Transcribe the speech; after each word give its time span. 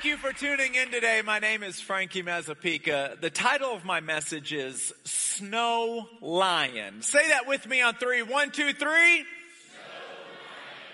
Thank 0.00 0.12
you 0.12 0.16
for 0.16 0.32
tuning 0.32 0.76
in 0.76 0.90
today. 0.90 1.20
My 1.22 1.40
name 1.40 1.62
is 1.62 1.78
Frankie 1.78 2.22
Mazzapica. 2.22 3.20
The 3.20 3.28
title 3.28 3.74
of 3.74 3.84
my 3.84 4.00
message 4.00 4.50
is 4.50 4.94
Snow 5.04 6.08
Lion. 6.22 7.02
Say 7.02 7.28
that 7.28 7.46
with 7.46 7.68
me 7.68 7.82
on 7.82 7.92
three. 7.96 8.22
One, 8.22 8.50
two, 8.50 8.72
three. 8.72 9.26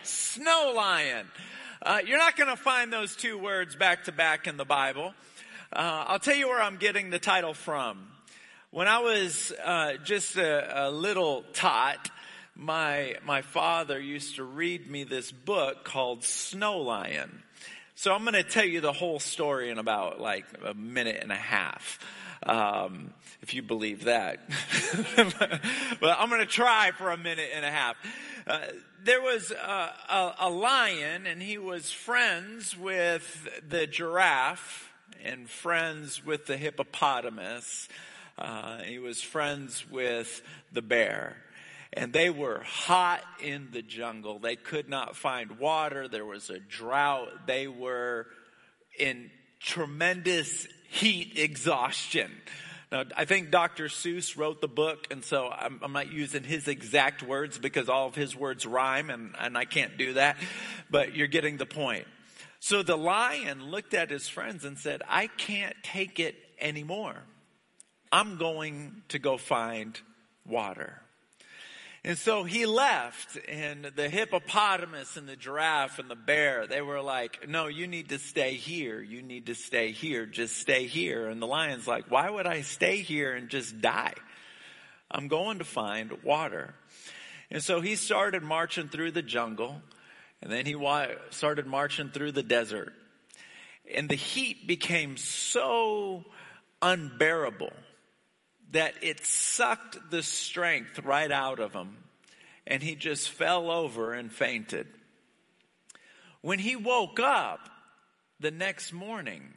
Snow 0.02 0.73
Lion. 0.74 1.29
Uh, 1.80 2.00
you're 2.05 2.19
not 2.19 2.37
going 2.37 2.50
to 2.50 2.61
find 2.61 2.92
those 2.92 3.14
two 3.14 3.38
words 3.38 3.77
back 3.77 4.06
to 4.06 4.12
back 4.12 4.48
in 4.48 4.56
the 4.56 4.64
Bible. 4.64 5.14
Uh, 5.73 6.05
I'll 6.09 6.19
tell 6.19 6.34
you 6.34 6.48
where 6.48 6.61
I'm 6.61 6.77
getting 6.77 7.11
the 7.11 7.20
title 7.20 7.55
from. 7.55 8.09
When 8.73 8.88
I 8.88 8.98
was 8.98 9.52
uh, 9.64 9.98
just 10.02 10.36
a, 10.36 10.88
a 10.88 10.91
little 10.91 11.45
tot, 11.52 12.11
my 12.56 13.14
my 13.25 13.42
father 13.42 14.00
used 14.00 14.34
to 14.34 14.42
read 14.42 14.91
me 14.91 15.05
this 15.05 15.30
book 15.30 15.84
called 15.84 16.25
Snow 16.25 16.78
Lion. 16.78 17.45
So 17.98 18.12
I'm 18.12 18.24
going 18.24 18.34
to 18.34 18.42
tell 18.42 18.66
you 18.66 18.82
the 18.82 18.92
whole 18.92 19.18
story 19.18 19.70
in 19.70 19.78
about 19.78 20.20
like 20.20 20.45
a 20.62 20.74
minute 20.74 21.20
and 21.23 21.32
a 21.32 21.34
half. 21.34 21.98
Um, 22.42 23.14
if 23.41 23.55
you 23.55 23.62
believe 23.62 24.05
that. 24.05 24.38
but 25.98 26.16
I'm 26.19 26.28
going 26.28 26.42
to 26.42 26.46
try 26.46 26.91
for 26.91 27.10
a 27.10 27.16
minute 27.16 27.48
and 27.55 27.64
a 27.64 27.70
half. 27.70 27.96
Uh, 28.46 28.59
there 29.02 29.22
was 29.22 29.50
a, 29.50 29.95
a, 30.10 30.34
a 30.41 30.50
lion 30.50 31.27
and 31.27 31.42
he 31.42 31.56
was 31.56 31.91
friends 31.91 32.77
with 32.77 33.48
the 33.66 33.86
giraffe 33.86 34.92
and 35.24 35.48
friends 35.48 36.22
with 36.22 36.44
the 36.44 36.58
hippopotamus. 36.58 37.88
Uh, 38.36 38.81
he 38.81 38.98
was 38.98 39.22
friends 39.22 39.91
with 39.91 40.42
the 40.70 40.83
bear 40.83 41.38
and 41.92 42.12
they 42.12 42.31
were 42.31 42.61
hot 42.61 43.23
in 43.42 43.69
the 43.73 43.83
jungle. 43.83 44.39
They 44.39 44.56
could 44.56 44.89
not 44.89 45.17
find 45.17 45.59
water. 45.59 46.09
There 46.09 46.25
was 46.25 46.51
a 46.51 46.59
drought. 46.59 47.47
They 47.47 47.69
were 47.69 48.27
in 48.98 49.31
tremendous 49.61 50.67
heat 50.89 51.39
exhaustion. 51.39 52.31
Now, 52.93 53.05
I 53.17 53.25
think 53.25 53.51
Dr. 53.51 53.87
Seuss 53.87 54.37
wrote 54.37 54.61
the 54.61 54.69
book, 54.69 55.09
and 55.11 55.25
so 55.25 55.48
I'm, 55.48 55.81
I'm, 55.83 55.93
not 55.93 56.12
using 56.12 56.45
his 56.45 56.69
exact 56.69 57.23
words 57.23 57.59
because 57.59 57.89
all 57.89 58.06
of 58.06 58.15
his 58.15 58.37
words 58.37 58.65
rhyme, 58.65 59.11
and, 59.11 59.34
and 59.41 59.59
I 59.59 59.65
can't 59.65 59.98
do 59.98 60.12
that, 60.15 60.37
but 60.89 61.17
you're 61.17 61.27
getting 61.27 61.56
the 61.56 61.67
point. 61.67 62.06
So 62.61 62.83
the 62.83 62.97
lion 62.97 63.71
looked 63.71 63.93
at 63.93 64.11
his 64.11 64.28
friends 64.28 64.65
and 64.65 64.78
said, 64.78 65.03
I 65.09 65.27
can't 65.27 65.75
take 65.83 66.21
it 66.21 66.37
anymore. 66.61 67.17
I'm 68.12 68.39
going 68.39 69.03
to 69.09 69.19
go 69.19 69.37
find 69.37 69.98
water. 70.47 71.03
And 72.07 72.17
so 72.17 72.45
he 72.45 72.67
left, 72.67 73.37
and 73.49 73.91
the 73.97 74.09
hippopotamus 74.09 75.17
and 75.17 75.29
the 75.29 75.35
giraffe 75.35 75.99
and 75.99 76.09
the 76.09 76.15
bear, 76.15 76.69
they 76.69 76.81
were 76.81 77.01
like, 77.01 77.49
No, 77.49 77.67
you 77.67 77.89
need 77.89 78.11
to 78.11 78.21
stay 78.21 78.55
here. 78.55 79.03
You 79.03 79.23
need 79.23 79.47
to 79.47 79.57
stay 79.57 79.91
here. 79.91 80.25
Just 80.25 80.57
stay 80.57 80.87
here. 80.87 81.29
And 81.29 81.43
the 81.43 81.49
lion's 81.49 81.89
like, 81.89 82.09
Why 82.09 82.31
would 82.31 82.47
I 82.47 82.61
stay 82.61 82.99
here 82.99 83.34
and 83.34 83.49
just 83.49 83.81
die? 83.81 84.15
I'm 85.11 85.27
going 85.27 85.59
to 85.59 85.65
find 85.65 86.23
water. 86.23 86.77
And 87.51 87.61
so 87.61 87.81
he 87.81 87.97
started 87.97 88.45
marching 88.45 88.87
through 88.87 89.11
the 89.11 89.23
jungle, 89.23 89.83
and 90.41 90.53
then 90.53 90.65
he 90.65 90.77
started 91.31 91.67
marching 91.67 92.11
through 92.11 92.33
the 92.33 92.45
desert. 92.45 92.93
And 93.93 94.09
the 94.09 94.15
heat 94.15 94.69
became 94.69 95.17
so 95.17 96.25
unbearable 96.81 97.73
that 98.72 98.95
it 99.03 99.25
sucked 99.25 100.10
the 100.10 100.22
strength 100.22 100.99
right 101.00 101.31
out 101.31 101.60
of 101.60 101.72
him 101.72 101.97
and 102.66 102.82
he 102.82 102.97
just 102.97 103.31
fell 103.31 103.71
over 103.71 104.12
and 104.12 104.32
fainted. 104.32 104.88
When 106.41 106.59
he 106.59 106.77
woke 106.77 107.21
up 107.21 107.69
the 108.41 108.50
next 108.50 108.93
morning, 108.93 109.54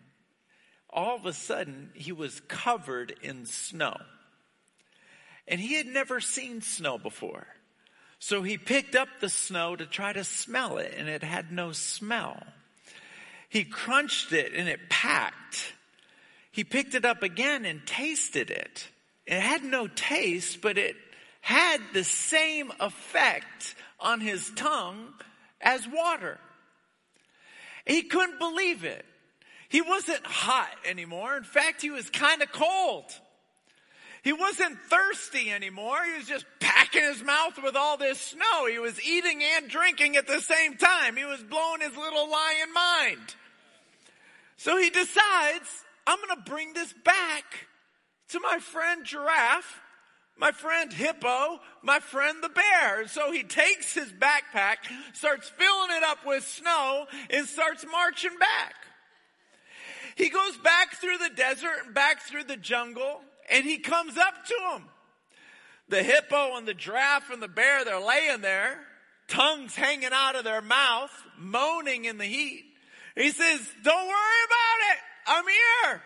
all 0.90 1.16
of 1.16 1.26
a 1.26 1.34
sudden 1.34 1.90
he 1.94 2.12
was 2.12 2.42
covered 2.48 3.16
in 3.22 3.46
snow. 3.46 3.98
And 5.48 5.60
he 5.60 5.76
had 5.76 5.88
never 5.88 6.20
seen 6.20 6.62
snow 6.62 7.00
before. 7.00 7.48
So 8.20 8.44
he 8.44 8.58
picked 8.58 8.96
up 8.96 9.08
the 9.20 9.30
snow 9.30 9.76
to 9.76 9.86
try 9.86 10.14
to 10.14 10.24
smell 10.24 10.78
it 10.78 10.94
and 10.96 11.10
it 11.10 11.24
had 11.24 11.52
no 11.52 11.72
smell. 11.72 12.44
He 13.48 13.64
crunched 13.64 14.32
it 14.34 14.54
and 14.54 14.70
it 14.70 14.90
packed. 14.90 15.74
He 16.52 16.64
picked 16.64 16.94
it 16.94 17.06
up 17.06 17.24
again 17.24 17.66
and 17.66 17.86
tasted 17.88 18.52
it 18.52 18.90
it 19.30 19.40
had 19.40 19.64
no 19.64 19.86
taste, 19.86 20.60
but 20.60 20.80
it 20.80 20.96
had 21.40 21.82
the 21.94 22.04
same 22.04 22.72
effect 22.80 23.76
on 24.00 24.22
his 24.22 24.50
tongue 24.56 25.14
as 25.62 25.88
water. 25.88 26.40
He 27.86 28.02
couldn't 28.02 28.40
believe 28.40 28.84
it. 28.84 29.06
He 29.70 29.82
wasn't 29.82 30.26
hot 30.26 30.72
anymore. 30.84 31.38
In 31.38 31.44
fact, 31.44 31.84
he 31.84 31.92
was 31.92 32.10
kind 32.10 32.42
of 32.42 32.52
cold. 32.52 33.06
He 34.24 34.34
wasn't 34.34 34.80
thirsty 34.90 35.52
anymore. 35.52 36.00
He 36.06 36.18
was 36.18 36.28
just 36.28 36.46
packing 36.60 37.04
his 37.04 37.24
mouth 37.24 37.62
with 37.64 37.76
all 37.76 37.98
this 37.98 38.20
snow. 38.20 38.66
He 38.66 38.80
was 38.80 39.00
eating 39.00 39.44
and 39.44 39.70
drinking 39.70 40.18
at 40.18 40.26
the 40.26 40.42
same 40.42 40.76
time. 40.76 41.16
He 41.16 41.26
was 41.26 41.44
blowing 41.44 41.82
his 41.82 41.96
little 41.96 42.32
lion 42.32 42.74
mind. 42.74 43.36
So 44.58 44.76
he 44.76 44.90
decides, 44.90 45.86
I'm 46.08 46.18
going 46.18 46.36
to 46.44 46.50
bring 46.50 46.74
this 46.74 46.92
back 47.06 47.68
to 48.30 48.40
my 48.40 48.60
friend 48.60 49.06
giraffe, 49.06 49.82
my 50.38 50.52
friend 50.52 50.94
hippo, 50.94 51.60
my 51.82 52.00
friend 52.00 52.42
the 52.42 52.50
bear. 52.50 53.08
So 53.08 53.32
he 53.32 53.44
takes 53.44 53.94
his 53.94 54.12
backpack, 54.12 54.78
starts 55.14 55.50
filling 55.50 55.98
it 55.98 56.04
up 56.04 56.26
with 56.26 56.46
snow, 56.46 57.06
and 57.30 57.46
starts 57.46 57.86
marching 57.92 58.38
back. 58.40 58.76
He 60.16 60.30
goes 60.30 60.58
back 60.58 60.96
through 60.96 61.18
the 61.18 61.30
desert 61.36 61.86
and 61.86 61.94
back 61.94 62.22
through 62.22 62.46
the 62.46 62.58
jungle, 62.58 63.22
and 63.50 63.66
he 63.66 63.78
comes 63.78 64.18
up 64.18 64.46
to 64.46 64.76
him. 64.76 64.84
The 65.90 66.04
hippo 66.04 66.56
and 66.56 66.68
the 66.68 66.74
giraffe 66.74 67.32
and 67.32 67.42
the 67.42 67.48
bear, 67.48 67.84
they're 67.84 68.00
laying 68.00 68.42
there, 68.42 68.80
tongues 69.28 69.76
hanging 69.76 70.12
out 70.14 70.36
of 70.36 70.44
their 70.44 70.62
mouth, 70.62 71.12
moaning 71.38 72.06
in 72.06 72.18
the 72.18 72.26
heat. 72.26 72.66
He 73.16 73.32
says, 73.32 73.60
don't 73.84 74.08
worry 74.08 74.42
about 74.46 74.94
it. 74.94 75.00
I'm 75.28 75.46
here. 75.46 76.02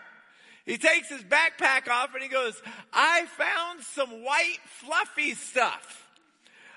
He 0.65 0.77
takes 0.77 1.09
his 1.09 1.21
backpack 1.23 1.89
off 1.89 2.13
and 2.13 2.23
he 2.23 2.29
goes, 2.29 2.61
I 2.93 3.25
found 3.25 3.81
some 3.81 4.23
white 4.23 4.59
fluffy 4.65 5.33
stuff. 5.33 6.07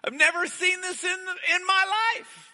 I've 0.05 0.13
never 0.13 0.47
seen 0.47 0.81
this 0.81 1.05
in, 1.05 1.11
in 1.11 1.67
my 1.67 1.85
life. 2.17 2.53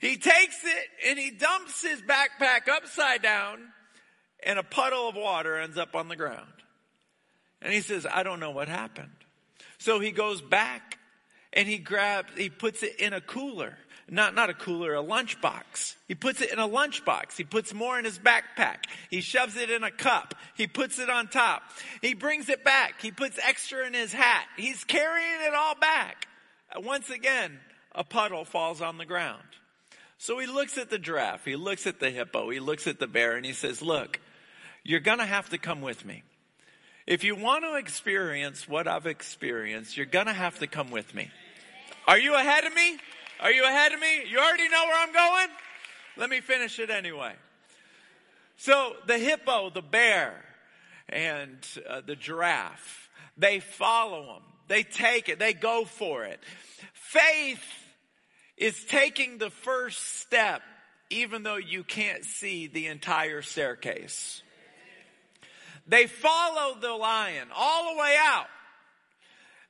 He 0.00 0.16
takes 0.16 0.62
it 0.64 1.08
and 1.08 1.18
he 1.18 1.30
dumps 1.30 1.82
his 1.82 2.02
backpack 2.02 2.68
upside 2.68 3.22
down 3.22 3.58
and 4.44 4.58
a 4.58 4.62
puddle 4.62 5.08
of 5.08 5.16
water 5.16 5.58
ends 5.58 5.78
up 5.78 5.94
on 5.94 6.08
the 6.08 6.16
ground. 6.16 6.52
And 7.60 7.72
he 7.72 7.80
says, 7.80 8.06
I 8.08 8.22
don't 8.22 8.40
know 8.40 8.50
what 8.50 8.68
happened. 8.68 9.10
So 9.78 9.98
he 10.00 10.12
goes 10.12 10.40
back 10.40 10.98
and 11.52 11.66
he 11.66 11.78
grabs, 11.78 12.32
he 12.36 12.50
puts 12.50 12.82
it 12.82 13.00
in 13.00 13.12
a 13.12 13.20
cooler 13.20 13.76
not, 14.10 14.34
not 14.34 14.50
a 14.50 14.54
cooler, 14.54 14.94
a 14.94 15.02
lunchbox. 15.02 15.96
He 16.06 16.14
puts 16.14 16.40
it 16.40 16.52
in 16.52 16.58
a 16.58 16.68
lunchbox. 16.68 17.36
He 17.36 17.44
puts 17.44 17.74
more 17.74 17.98
in 17.98 18.04
his 18.04 18.18
backpack. 18.18 18.84
He 19.10 19.20
shoves 19.20 19.56
it 19.56 19.70
in 19.70 19.82
a 19.82 19.90
cup. 19.90 20.34
He 20.56 20.66
puts 20.66 20.98
it 20.98 21.10
on 21.10 21.28
top. 21.28 21.62
He 22.00 22.14
brings 22.14 22.48
it 22.48 22.64
back. 22.64 23.00
He 23.00 23.10
puts 23.10 23.38
extra 23.42 23.86
in 23.86 23.94
his 23.94 24.12
hat. 24.12 24.46
He's 24.56 24.84
carrying 24.84 25.46
it 25.46 25.54
all 25.54 25.74
back. 25.74 26.26
Uh, 26.74 26.80
once 26.80 27.10
again, 27.10 27.58
a 27.94 28.04
puddle 28.04 28.44
falls 28.44 28.80
on 28.80 28.98
the 28.98 29.04
ground. 29.04 29.42
So 30.18 30.38
he 30.38 30.46
looks 30.46 30.78
at 30.78 30.90
the 30.90 30.98
giraffe. 30.98 31.44
He 31.44 31.56
looks 31.56 31.86
at 31.86 32.00
the 32.00 32.10
hippo. 32.10 32.50
He 32.50 32.60
looks 32.60 32.86
at 32.86 32.98
the 32.98 33.06
bear 33.06 33.36
and 33.36 33.46
he 33.46 33.52
says, 33.52 33.82
look, 33.82 34.20
you're 34.82 35.00
going 35.00 35.18
to 35.18 35.26
have 35.26 35.50
to 35.50 35.58
come 35.58 35.80
with 35.80 36.04
me. 36.04 36.22
If 37.06 37.24
you 37.24 37.36
want 37.36 37.64
to 37.64 37.76
experience 37.76 38.68
what 38.68 38.88
I've 38.88 39.06
experienced, 39.06 39.96
you're 39.96 40.06
going 40.06 40.26
to 40.26 40.32
have 40.32 40.58
to 40.58 40.66
come 40.66 40.90
with 40.90 41.14
me. 41.14 41.30
Are 42.06 42.18
you 42.18 42.34
ahead 42.34 42.64
of 42.64 42.74
me? 42.74 42.98
Are 43.40 43.52
you 43.52 43.64
ahead 43.64 43.92
of 43.92 44.00
me? 44.00 44.24
You 44.28 44.38
already 44.38 44.68
know 44.68 44.84
where 44.84 45.00
I'm 45.00 45.12
going? 45.12 45.48
Let 46.16 46.28
me 46.28 46.40
finish 46.40 46.78
it 46.80 46.90
anyway. 46.90 47.32
So 48.56 48.96
the 49.06 49.16
hippo, 49.16 49.70
the 49.70 49.82
bear, 49.82 50.44
and 51.08 51.56
uh, 51.88 52.00
the 52.04 52.16
giraffe, 52.16 53.08
they 53.36 53.60
follow 53.60 54.34
him. 54.34 54.42
They 54.66 54.82
take 54.82 55.28
it. 55.28 55.38
They 55.38 55.54
go 55.54 55.84
for 55.84 56.24
it. 56.24 56.40
Faith 56.92 57.64
is 58.56 58.84
taking 58.84 59.38
the 59.38 59.50
first 59.50 60.20
step 60.20 60.62
even 61.10 61.42
though 61.42 61.56
you 61.56 61.84
can't 61.84 62.24
see 62.24 62.66
the 62.66 62.88
entire 62.88 63.42
staircase. 63.42 64.42
They 65.86 66.06
follow 66.06 66.78
the 66.78 66.92
lion 66.92 67.48
all 67.54 67.94
the 67.94 67.98
way 67.98 68.16
out. 68.20 68.46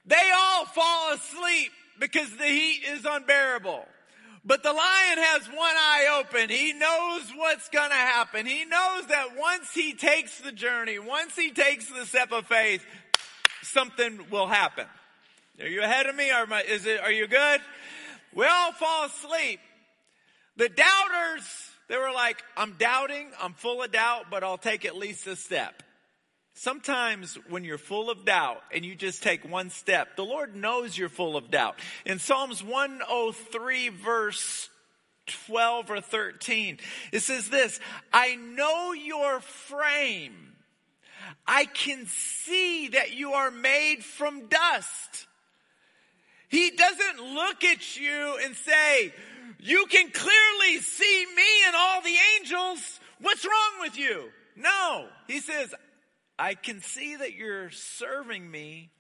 They 0.07 0.31
all 0.35 0.65
fall 0.65 1.13
asleep 1.13 1.71
because 1.99 2.31
the 2.37 2.45
heat 2.45 2.83
is 2.87 3.05
unbearable. 3.05 3.85
But 4.45 4.63
the 4.63 4.73
lion 4.73 5.19
has 5.19 5.47
one 5.49 5.59
eye 5.59 6.21
open. 6.21 6.49
He 6.49 6.73
knows 6.73 7.23
what's 7.37 7.69
gonna 7.69 7.95
happen. 7.95 8.47
He 8.47 8.65
knows 8.65 9.07
that 9.07 9.37
once 9.37 9.73
he 9.75 9.95
takes 9.95 10.41
the 10.41 10.53
journey, 10.53 10.99
once 10.99 11.37
he 11.37 11.51
takes 11.51 11.87
the 11.91 12.07
step 12.07 12.33
of 12.33 12.47
faith, 12.47 12.85
something 13.63 14.21
will 14.31 14.47
happen. 14.47 14.87
Are 15.61 15.67
you 15.67 15.83
ahead 15.83 16.07
of 16.07 16.15
me? 16.15 16.31
Or 16.31 16.47
is 16.69 16.87
it, 16.87 17.01
are 17.01 17.13
you 17.13 17.27
good? 17.27 17.61
We 18.35 18.47
all 18.47 18.73
fall 18.73 19.07
asleep. 19.07 19.61
The 20.57 20.69
doubters 20.69 21.43
They 21.89 21.97
were 21.97 22.13
like, 22.13 22.43
I'm 22.57 22.75
doubting, 22.79 23.29
I'm 23.41 23.55
full 23.55 23.83
of 23.83 23.91
doubt, 23.91 24.27
but 24.31 24.45
I'll 24.45 24.59
take 24.59 24.85
at 24.85 24.95
least 24.95 25.27
a 25.27 25.37
step. 25.37 25.83
Sometimes 26.61 27.39
when 27.49 27.63
you're 27.63 27.79
full 27.79 28.11
of 28.11 28.25
doubt 28.25 28.61
and 28.75 28.85
you 28.85 28.97
just 28.97 29.23
take 29.23 29.49
one 29.49 29.71
step, 29.71 30.17
the 30.17 30.25
Lord 30.25 30.57
knows 30.57 30.99
you're 30.99 31.09
full 31.09 31.37
of 31.37 31.53
doubt. 31.53 31.79
In 32.05 32.19
Psalms 32.19 32.65
103 32.65 33.91
verse 33.91 34.69
12 35.47 35.89
or 35.89 36.01
13, 36.01 36.81
it 37.13 37.21
says 37.21 37.49
this, 37.49 37.79
I 38.13 38.35
know 38.35 38.93
your 38.93 39.39
frame. 39.39 40.35
I 41.47 41.67
can 41.67 42.07
see 42.07 42.89
that 42.89 43.13
you 43.13 43.35
are 43.35 43.53
made 43.53 44.03
from 44.03 44.49
dust. 44.49 45.29
He 46.49 46.73
doesn't 46.73 47.35
look 47.35 47.63
at 47.63 47.97
you 48.01 48.37
and 48.45 48.57
say, 48.57 49.15
you 49.61 49.87
can 49.89 50.11
clearly 50.11 50.81
see 50.81 51.27
me 51.37 51.67
and 51.69 51.77
all 51.77 52.03
the 52.03 52.17
angels. 52.41 52.99
What's 53.21 53.45
wrong 53.45 53.81
with 53.81 53.97
you? 53.97 54.31
No. 54.57 55.07
He 55.29 55.39
says, 55.39 55.73
I 56.39 56.55
can 56.55 56.81
see 56.81 57.17
that 57.17 57.35
you're 57.35 57.71
serving 57.71 58.49
me 58.49 58.91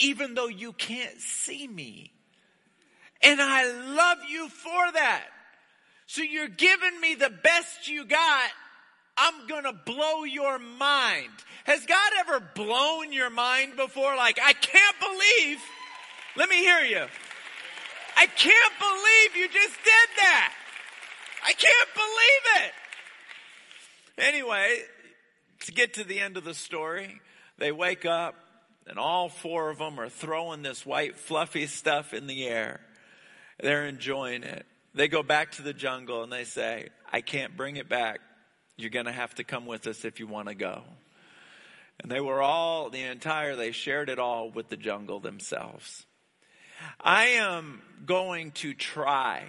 even 0.00 0.34
though 0.34 0.48
you 0.48 0.72
can't 0.72 1.20
see 1.20 1.68
me. 1.68 2.12
And 3.22 3.40
I 3.40 3.70
love 3.70 4.18
you 4.28 4.48
for 4.48 4.92
that. 4.92 5.26
So 6.06 6.22
you're 6.22 6.48
giving 6.48 7.00
me 7.00 7.14
the 7.14 7.30
best 7.30 7.86
you 7.86 8.04
got. 8.06 8.50
I'm 9.16 9.46
gonna 9.46 9.74
blow 9.74 10.24
your 10.24 10.58
mind. 10.58 11.28
Has 11.64 11.84
God 11.84 12.12
ever 12.20 12.40
blown 12.54 13.12
your 13.12 13.30
mind 13.30 13.76
before? 13.76 14.16
Like, 14.16 14.38
I 14.42 14.54
can't 14.54 14.96
believe. 14.98 15.58
Let 16.36 16.48
me 16.48 16.56
hear 16.56 16.80
you. 16.80 17.06
I 18.16 18.26
can't 18.26 18.74
believe 18.78 19.36
you 19.36 19.48
just 19.48 19.76
did 19.84 20.08
that. 20.16 20.52
I 21.44 21.52
can't 21.52 21.88
believe 21.94 22.66
it. 22.66 22.72
Anyway, 24.18 24.78
to 25.60 25.72
get 25.72 25.94
to 25.94 26.04
the 26.04 26.20
end 26.20 26.36
of 26.36 26.44
the 26.44 26.54
story, 26.54 27.20
they 27.58 27.72
wake 27.72 28.04
up 28.04 28.34
and 28.86 28.98
all 28.98 29.28
four 29.28 29.70
of 29.70 29.78
them 29.78 30.00
are 30.00 30.08
throwing 30.08 30.62
this 30.62 30.84
white 30.84 31.16
fluffy 31.16 31.66
stuff 31.66 32.12
in 32.12 32.26
the 32.26 32.46
air. 32.46 32.80
They're 33.60 33.86
enjoying 33.86 34.42
it. 34.42 34.66
They 34.94 35.06
go 35.06 35.22
back 35.22 35.52
to 35.52 35.62
the 35.62 35.72
jungle 35.72 36.22
and 36.22 36.32
they 36.32 36.44
say, 36.44 36.88
I 37.12 37.20
can't 37.20 37.56
bring 37.56 37.76
it 37.76 37.88
back. 37.88 38.20
You're 38.76 38.90
going 38.90 39.06
to 39.06 39.12
have 39.12 39.34
to 39.36 39.44
come 39.44 39.66
with 39.66 39.86
us 39.86 40.04
if 40.04 40.18
you 40.18 40.26
want 40.26 40.48
to 40.48 40.54
go. 40.54 40.82
And 42.02 42.10
they 42.10 42.20
were 42.20 42.40
all, 42.40 42.88
the 42.88 43.02
entire, 43.02 43.54
they 43.54 43.72
shared 43.72 44.08
it 44.08 44.18
all 44.18 44.50
with 44.50 44.70
the 44.70 44.76
jungle 44.76 45.20
themselves. 45.20 46.06
I 46.98 47.26
am 47.26 47.82
going 48.06 48.52
to 48.52 48.72
try 48.72 49.44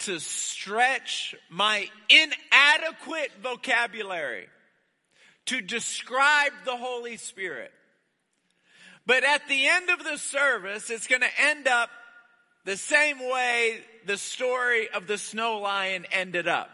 to 0.00 0.18
stretch 0.18 1.36
my 1.48 1.88
inadequate 2.10 3.30
vocabulary 3.40 4.48
to 5.46 5.60
describe 5.60 6.52
the 6.64 6.76
Holy 6.76 7.16
Spirit. 7.16 7.72
But 9.06 9.24
at 9.24 9.48
the 9.48 9.66
end 9.66 9.90
of 9.90 10.02
the 10.02 10.18
service, 10.18 10.90
it's 10.90 11.06
going 11.06 11.22
to 11.22 11.40
end 11.40 11.68
up 11.68 11.90
the 12.64 12.76
same 12.76 13.20
way 13.20 13.78
the 14.06 14.16
story 14.16 14.88
of 14.88 15.06
the 15.06 15.18
snow 15.18 15.58
lion 15.58 16.04
ended 16.10 16.48
up. 16.48 16.70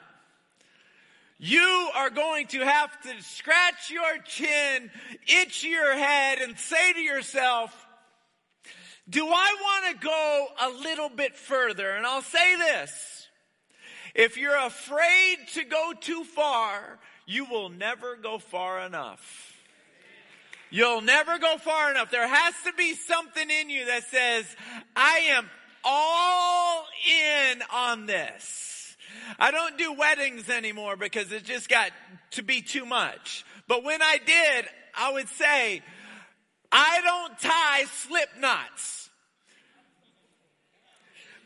You 1.38 1.90
are 1.94 2.08
going 2.08 2.46
to 2.48 2.60
have 2.60 2.98
to 3.02 3.22
scratch 3.22 3.90
your 3.90 4.18
chin, 4.24 4.90
itch 5.26 5.64
your 5.64 5.94
head, 5.94 6.38
and 6.38 6.58
say 6.58 6.92
to 6.92 7.00
yourself, 7.00 7.86
do 9.10 9.26
I 9.26 9.56
want 9.60 10.00
to 10.00 10.06
go 10.06 10.46
a 10.62 10.70
little 10.82 11.08
bit 11.08 11.34
further? 11.34 11.90
And 11.90 12.06
I'll 12.06 12.22
say 12.22 12.56
this. 12.56 13.28
If 14.14 14.36
you're 14.36 14.56
afraid 14.56 15.36
to 15.54 15.64
go 15.64 15.92
too 16.00 16.24
far, 16.24 17.00
you 17.26 17.44
will 17.44 17.68
never 17.68 18.16
go 18.16 18.38
far 18.38 18.80
enough. 18.84 19.52
You'll 20.70 21.02
never 21.02 21.38
go 21.38 21.58
far 21.58 21.90
enough. 21.90 22.10
There 22.10 22.26
has 22.26 22.54
to 22.64 22.72
be 22.72 22.94
something 22.94 23.50
in 23.50 23.68
you 23.68 23.86
that 23.86 24.04
says, 24.04 24.46
I 24.96 25.18
am 25.36 25.50
all 25.84 26.86
in 27.06 27.62
on 27.72 28.06
this. 28.06 28.96
I 29.38 29.50
don't 29.50 29.76
do 29.76 29.92
weddings 29.92 30.48
anymore 30.48 30.96
because 30.96 31.30
it 31.30 31.44
just 31.44 31.68
got 31.68 31.90
to 32.32 32.42
be 32.42 32.62
too 32.62 32.86
much. 32.86 33.44
But 33.68 33.84
when 33.84 34.00
I 34.00 34.18
did, 34.24 34.66
I 34.96 35.12
would 35.12 35.28
say, 35.28 35.82
I 36.70 37.00
don't 37.02 37.38
tie 37.38 37.84
slip 37.84 38.28
knots. 38.40 39.10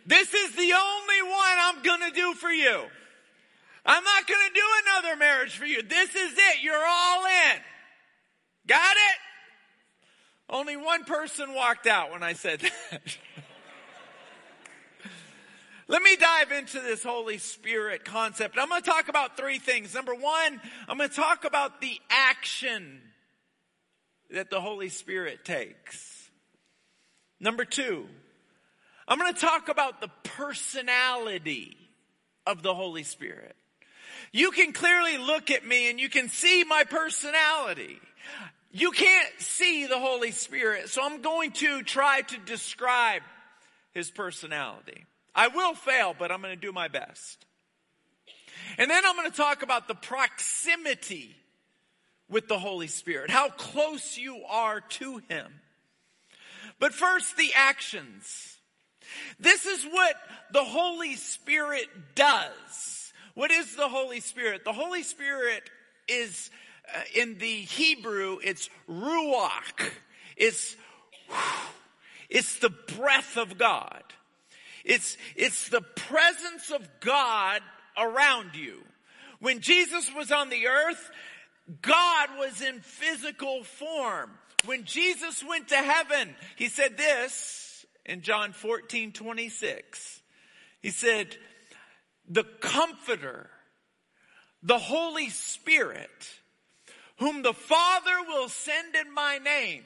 This 0.06 0.32
is 0.32 0.52
the 0.52 0.72
only 0.72 1.22
one 1.22 1.58
I'm 1.58 1.82
gonna 1.82 2.12
do 2.12 2.34
for 2.34 2.50
you. 2.50 2.84
I'm 3.86 4.02
not 4.02 4.26
gonna 4.26 4.50
do 4.54 4.62
another 4.84 5.16
marriage 5.16 5.56
for 5.56 5.64
you. 5.64 5.82
This 5.82 6.10
is 6.10 6.32
it. 6.32 6.62
You're 6.62 6.74
all 6.74 7.24
in. 7.24 7.60
Got 8.66 8.96
it? 8.96 9.18
Only 10.48 10.76
one 10.76 11.04
person 11.04 11.54
walked 11.54 11.86
out 11.86 12.10
when 12.10 12.22
I 12.22 12.34
said 12.34 12.60
that. 12.60 13.16
Let 15.88 16.02
me 16.02 16.16
dive 16.16 16.50
into 16.50 16.80
this 16.80 17.04
Holy 17.04 17.38
Spirit 17.38 18.04
concept. 18.04 18.58
I'm 18.58 18.68
going 18.68 18.82
to 18.82 18.90
talk 18.90 19.08
about 19.08 19.36
three 19.36 19.60
things. 19.60 19.94
Number 19.94 20.14
one, 20.14 20.60
I'm 20.88 20.98
going 20.98 21.08
to 21.08 21.14
talk 21.14 21.44
about 21.44 21.80
the 21.80 22.00
action 22.10 23.00
that 24.30 24.50
the 24.50 24.60
Holy 24.60 24.88
Spirit 24.88 25.44
takes. 25.44 26.28
Number 27.38 27.64
two, 27.64 28.06
I'm 29.06 29.18
going 29.18 29.32
to 29.32 29.40
talk 29.40 29.68
about 29.68 30.00
the 30.00 30.10
personality 30.24 31.76
of 32.46 32.62
the 32.62 32.74
Holy 32.74 33.04
Spirit. 33.04 33.54
You 34.36 34.50
can 34.50 34.74
clearly 34.74 35.16
look 35.16 35.50
at 35.50 35.66
me 35.66 35.88
and 35.88 35.98
you 35.98 36.10
can 36.10 36.28
see 36.28 36.62
my 36.62 36.84
personality. 36.84 37.98
You 38.70 38.90
can't 38.90 39.32
see 39.38 39.86
the 39.86 39.98
Holy 39.98 40.30
Spirit, 40.30 40.90
so 40.90 41.02
I'm 41.02 41.22
going 41.22 41.52
to 41.52 41.82
try 41.82 42.20
to 42.20 42.36
describe 42.44 43.22
his 43.92 44.10
personality. 44.10 45.06
I 45.34 45.48
will 45.48 45.72
fail, 45.72 46.14
but 46.18 46.30
I'm 46.30 46.42
going 46.42 46.54
to 46.54 46.60
do 46.60 46.70
my 46.70 46.88
best. 46.88 47.46
And 48.76 48.90
then 48.90 49.06
I'm 49.06 49.16
going 49.16 49.30
to 49.30 49.34
talk 49.34 49.62
about 49.62 49.88
the 49.88 49.94
proximity 49.94 51.34
with 52.28 52.46
the 52.46 52.58
Holy 52.58 52.88
Spirit, 52.88 53.30
how 53.30 53.48
close 53.48 54.18
you 54.18 54.42
are 54.50 54.82
to 54.82 55.22
him. 55.30 55.50
But 56.78 56.92
first, 56.92 57.38
the 57.38 57.52
actions. 57.54 58.58
This 59.40 59.64
is 59.64 59.82
what 59.84 60.14
the 60.52 60.64
Holy 60.64 61.14
Spirit 61.14 61.88
does. 62.14 62.95
What 63.36 63.50
is 63.50 63.76
the 63.76 63.88
Holy 63.88 64.20
Spirit? 64.20 64.64
The 64.64 64.72
Holy 64.72 65.02
Spirit 65.02 65.68
is 66.08 66.50
uh, 66.88 67.00
in 67.14 67.36
the 67.36 67.46
Hebrew, 67.46 68.38
it's 68.42 68.70
ruach. 68.88 69.90
It's, 70.38 70.74
it's 72.30 72.58
the 72.60 72.70
breath 72.70 73.36
of 73.36 73.58
God. 73.58 74.02
It's, 74.86 75.18
it's 75.34 75.68
the 75.68 75.82
presence 75.82 76.70
of 76.70 76.88
God 77.00 77.60
around 77.98 78.54
you. 78.54 78.82
When 79.40 79.60
Jesus 79.60 80.10
was 80.16 80.32
on 80.32 80.48
the 80.48 80.66
earth, 80.68 81.10
God 81.82 82.30
was 82.38 82.62
in 82.62 82.80
physical 82.80 83.64
form. 83.64 84.30
When 84.64 84.84
Jesus 84.84 85.44
went 85.46 85.68
to 85.68 85.76
heaven, 85.76 86.34
he 86.56 86.68
said 86.68 86.96
this 86.96 87.84
in 88.06 88.22
John 88.22 88.52
14, 88.52 89.12
26. 89.12 90.22
He 90.80 90.90
said, 90.90 91.36
the 92.28 92.44
comforter, 92.60 93.50
the 94.62 94.78
Holy 94.78 95.30
Spirit, 95.30 96.10
whom 97.18 97.42
the 97.42 97.54
Father 97.54 98.16
will 98.26 98.48
send 98.48 98.94
in 98.94 99.12
my 99.14 99.38
name, 99.38 99.84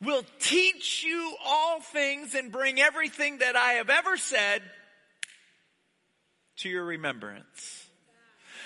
will 0.00 0.24
teach 0.38 1.04
you 1.04 1.34
all 1.44 1.80
things 1.80 2.34
and 2.34 2.52
bring 2.52 2.80
everything 2.80 3.38
that 3.38 3.56
I 3.56 3.72
have 3.74 3.90
ever 3.90 4.16
said 4.16 4.62
to 6.58 6.68
your 6.68 6.84
remembrance. 6.84 7.88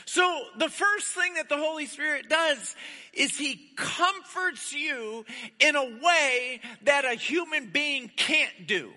So 0.05 0.45
the 0.59 0.69
first 0.69 1.07
thing 1.09 1.35
that 1.35 1.49
the 1.49 1.57
Holy 1.57 1.87
Spirit 1.87 2.29
does 2.29 2.77
is 3.15 3.37
He 3.37 3.71
comforts 3.77 4.73
you 4.73 5.25
in 5.61 5.77
a 5.77 5.85
way 5.85 6.61
that 6.83 7.05
a 7.05 7.15
human 7.15 7.71
being 7.71 8.11
can't 8.15 8.67
do. 8.67 8.91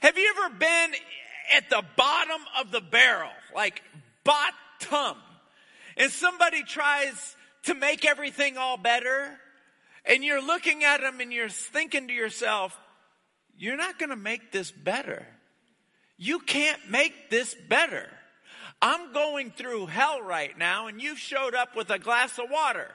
Have 0.00 0.16
you 0.16 0.32
ever 0.36 0.54
been 0.54 0.92
at 1.54 1.70
the 1.70 1.82
bottom 1.96 2.40
of 2.58 2.70
the 2.70 2.80
barrel, 2.80 3.30
like 3.54 3.82
bottom? 4.24 5.16
and 5.96 6.10
somebody 6.10 6.62
tries 6.62 7.36
to 7.64 7.74
make 7.74 8.04
everything 8.04 8.56
all 8.56 8.76
better, 8.76 9.38
and 10.04 10.24
you're 10.24 10.42
looking 10.44 10.84
at 10.84 11.00
them 11.00 11.20
and 11.20 11.32
you're 11.32 11.48
thinking 11.48 12.08
to 12.08 12.14
yourself, 12.14 12.76
you're 13.56 13.76
not 13.76 13.98
going 13.98 14.10
to 14.10 14.16
make 14.16 14.50
this 14.50 14.70
better. 14.70 15.26
You 16.16 16.40
can't 16.40 16.90
make 16.90 17.30
this 17.30 17.54
better. 17.68 18.08
I'm 18.80 19.12
going 19.12 19.52
through 19.52 19.86
hell 19.86 20.20
right 20.20 20.56
now 20.58 20.88
and 20.88 21.00
you 21.00 21.14
showed 21.14 21.54
up 21.54 21.76
with 21.76 21.90
a 21.90 21.98
glass 21.98 22.38
of 22.38 22.50
water. 22.50 22.90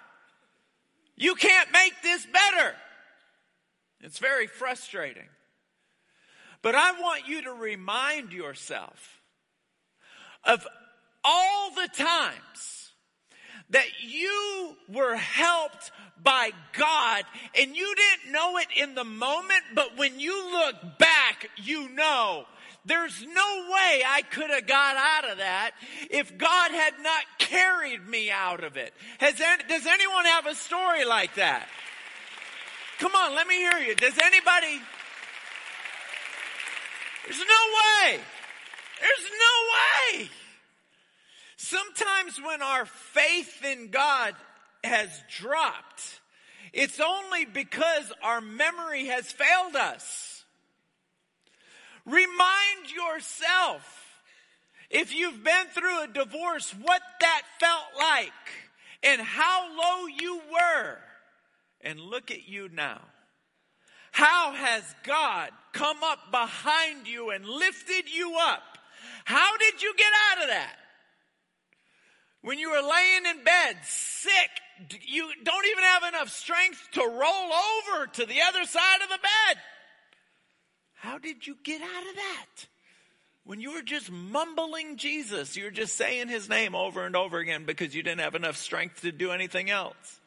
You 1.15 1.35
can't 1.35 1.71
make 1.71 1.93
this 2.03 2.25
better. 2.25 2.75
It's 4.01 4.19
very 4.19 4.47
frustrating. 4.47 5.27
But 6.61 6.75
I 6.75 6.99
want 6.99 7.27
you 7.27 7.43
to 7.43 7.51
remind 7.51 8.33
yourself 8.33 9.21
of 10.43 10.65
all 11.23 11.71
the 11.71 11.89
times 11.93 12.91
that 13.69 13.87
you 14.01 14.75
were 14.87 15.15
helped 15.15 15.91
by 16.21 16.51
God 16.77 17.23
and 17.59 17.75
you 17.75 17.93
didn't 17.95 18.31
know 18.31 18.57
it 18.57 18.67
in 18.75 18.95
the 18.95 19.03
moment, 19.03 19.61
but 19.75 19.97
when 19.97 20.19
you 20.19 20.51
look 20.51 20.97
back, 20.97 21.49
you 21.57 21.89
know 21.89 22.45
there's 22.85 23.21
no 23.21 23.65
way 23.69 24.01
I 24.07 24.23
could 24.31 24.49
have 24.49 24.65
got 24.65 24.95
out 24.95 25.29
of 25.29 25.37
that 25.39 25.71
if 26.09 26.37
God 26.37 26.71
had 26.71 26.93
not 27.01 27.23
carried 27.37 28.07
me 28.07 28.31
out 28.31 28.63
of 28.63 28.77
it. 28.77 28.93
Has, 29.19 29.35
does 29.67 29.85
anyone 29.85 30.23
have 30.23 30.45
a 30.45 30.55
story 30.55 31.03
like 31.03 31.35
that? 31.35 31.67
Come 32.99 33.13
on, 33.13 33.35
let 33.35 33.45
me 33.45 33.55
hear 33.55 33.77
you. 33.79 33.93
Does 33.95 34.17
anybody? 34.17 34.79
There's 37.27 37.39
no 37.39 38.09
way. 38.09 38.19
There's 39.01 39.31
no 39.39 40.19
way. 40.21 40.29
Sometimes 41.57 42.39
when 42.41 42.61
our 42.61 42.85
faith 42.85 43.65
in 43.65 43.89
God 43.89 44.33
has 44.81 45.09
dropped, 45.37 46.21
it's 46.71 47.01
only 47.01 47.43
because 47.43 48.13
our 48.23 48.39
memory 48.39 49.07
has 49.07 49.29
failed 49.29 49.75
us. 49.75 50.45
Remind 52.05 52.89
yourself, 52.95 54.05
if 54.89 55.13
you've 55.13 55.43
been 55.43 55.65
through 55.73 56.03
a 56.03 56.07
divorce, 56.07 56.73
what 56.81 57.01
that 57.19 57.41
felt 57.59 57.87
like 57.99 58.31
and 59.03 59.21
how 59.21 59.67
low 59.77 60.07
you 60.07 60.41
were. 60.49 60.97
And 61.81 61.99
look 61.99 62.31
at 62.31 62.47
you 62.47 62.69
now. 62.69 63.01
How 64.17 64.51
has 64.51 64.83
God 65.03 65.51
come 65.73 66.03
up 66.03 66.31
behind 66.31 67.07
you 67.07 67.29
and 67.29 67.45
lifted 67.45 68.11
you 68.11 68.35
up? 68.41 68.63
How 69.25 69.55
did 69.57 69.79
you 69.83 69.93
get 69.95 70.11
out 70.31 70.41
of 70.41 70.49
that? 70.49 70.75
When 72.41 72.57
you 72.57 72.71
were 72.71 72.81
laying 72.81 73.27
in 73.27 73.43
bed, 73.43 73.77
sick, 73.83 74.49
you 75.05 75.29
don't 75.43 75.67
even 75.67 75.83
have 75.83 76.03
enough 76.15 76.29
strength 76.29 76.81
to 76.93 77.01
roll 77.01 77.51
over 77.93 78.07
to 78.07 78.25
the 78.25 78.41
other 78.41 78.65
side 78.65 79.01
of 79.03 79.09
the 79.09 79.19
bed. 79.21 79.57
How 80.95 81.19
did 81.19 81.45
you 81.45 81.55
get 81.61 81.81
out 81.83 82.09
of 82.09 82.15
that? 82.15 82.65
When 83.43 83.61
you 83.61 83.73
were 83.73 83.83
just 83.83 84.09
mumbling 84.09 84.97
Jesus, 84.97 85.55
you 85.55 85.65
were 85.65 85.69
just 85.69 85.95
saying 85.95 86.27
his 86.27 86.49
name 86.49 86.73
over 86.73 87.05
and 87.05 87.15
over 87.15 87.37
again 87.37 87.65
because 87.65 87.93
you 87.93 88.01
didn't 88.01 88.21
have 88.21 88.33
enough 88.33 88.57
strength 88.57 89.01
to 89.01 89.11
do 89.11 89.29
anything 89.29 89.69
else. 89.69 90.19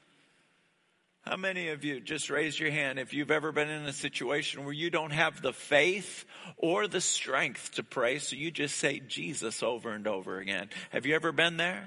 How 1.23 1.37
many 1.37 1.69
of 1.69 1.85
you 1.85 2.01
just 2.01 2.31
raise 2.31 2.59
your 2.59 2.71
hand 2.71 2.99
if 2.99 3.13
you've 3.13 3.31
ever 3.31 3.53
been 3.53 3.69
in 3.69 3.85
a 3.85 3.93
situation 3.93 4.65
where 4.65 4.73
you 4.73 4.89
don't 4.91 5.13
have 5.13 5.43
the 5.43 5.53
faith 5.53 6.25
or 6.57 6.89
the 6.89 7.01
strength 7.01 7.73
to 7.73 7.83
pray, 7.83 8.19
so 8.19 8.37
you 8.37 8.51
just 8.51 8.77
say 8.77 9.01
Jesus 9.01 9.63
over 9.63 9.91
and 9.91 10.07
over 10.07 10.39
again? 10.39 10.71
Have 10.91 11.05
you 11.05 11.15
ever 11.15 11.31
been 11.31 11.59
there? 11.59 11.87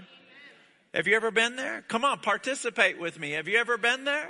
Have 0.93 1.07
you 1.07 1.15
ever 1.15 1.31
been 1.31 1.55
there? 1.55 1.83
Come 1.87 2.05
on, 2.05 2.19
participate 2.19 2.99
with 2.99 3.19
me. 3.19 3.31
Have 3.31 3.47
you 3.47 3.57
ever 3.57 3.77
been 3.77 4.05
there? 4.05 4.29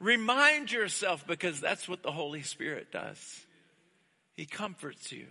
Remind 0.00 0.72
yourself 0.72 1.24
because 1.26 1.60
that's 1.60 1.88
what 1.88 2.02
the 2.02 2.10
Holy 2.10 2.42
Spirit 2.42 2.90
does. 2.90 3.46
He 4.34 4.44
comforts 4.44 5.12
you. 5.12 5.26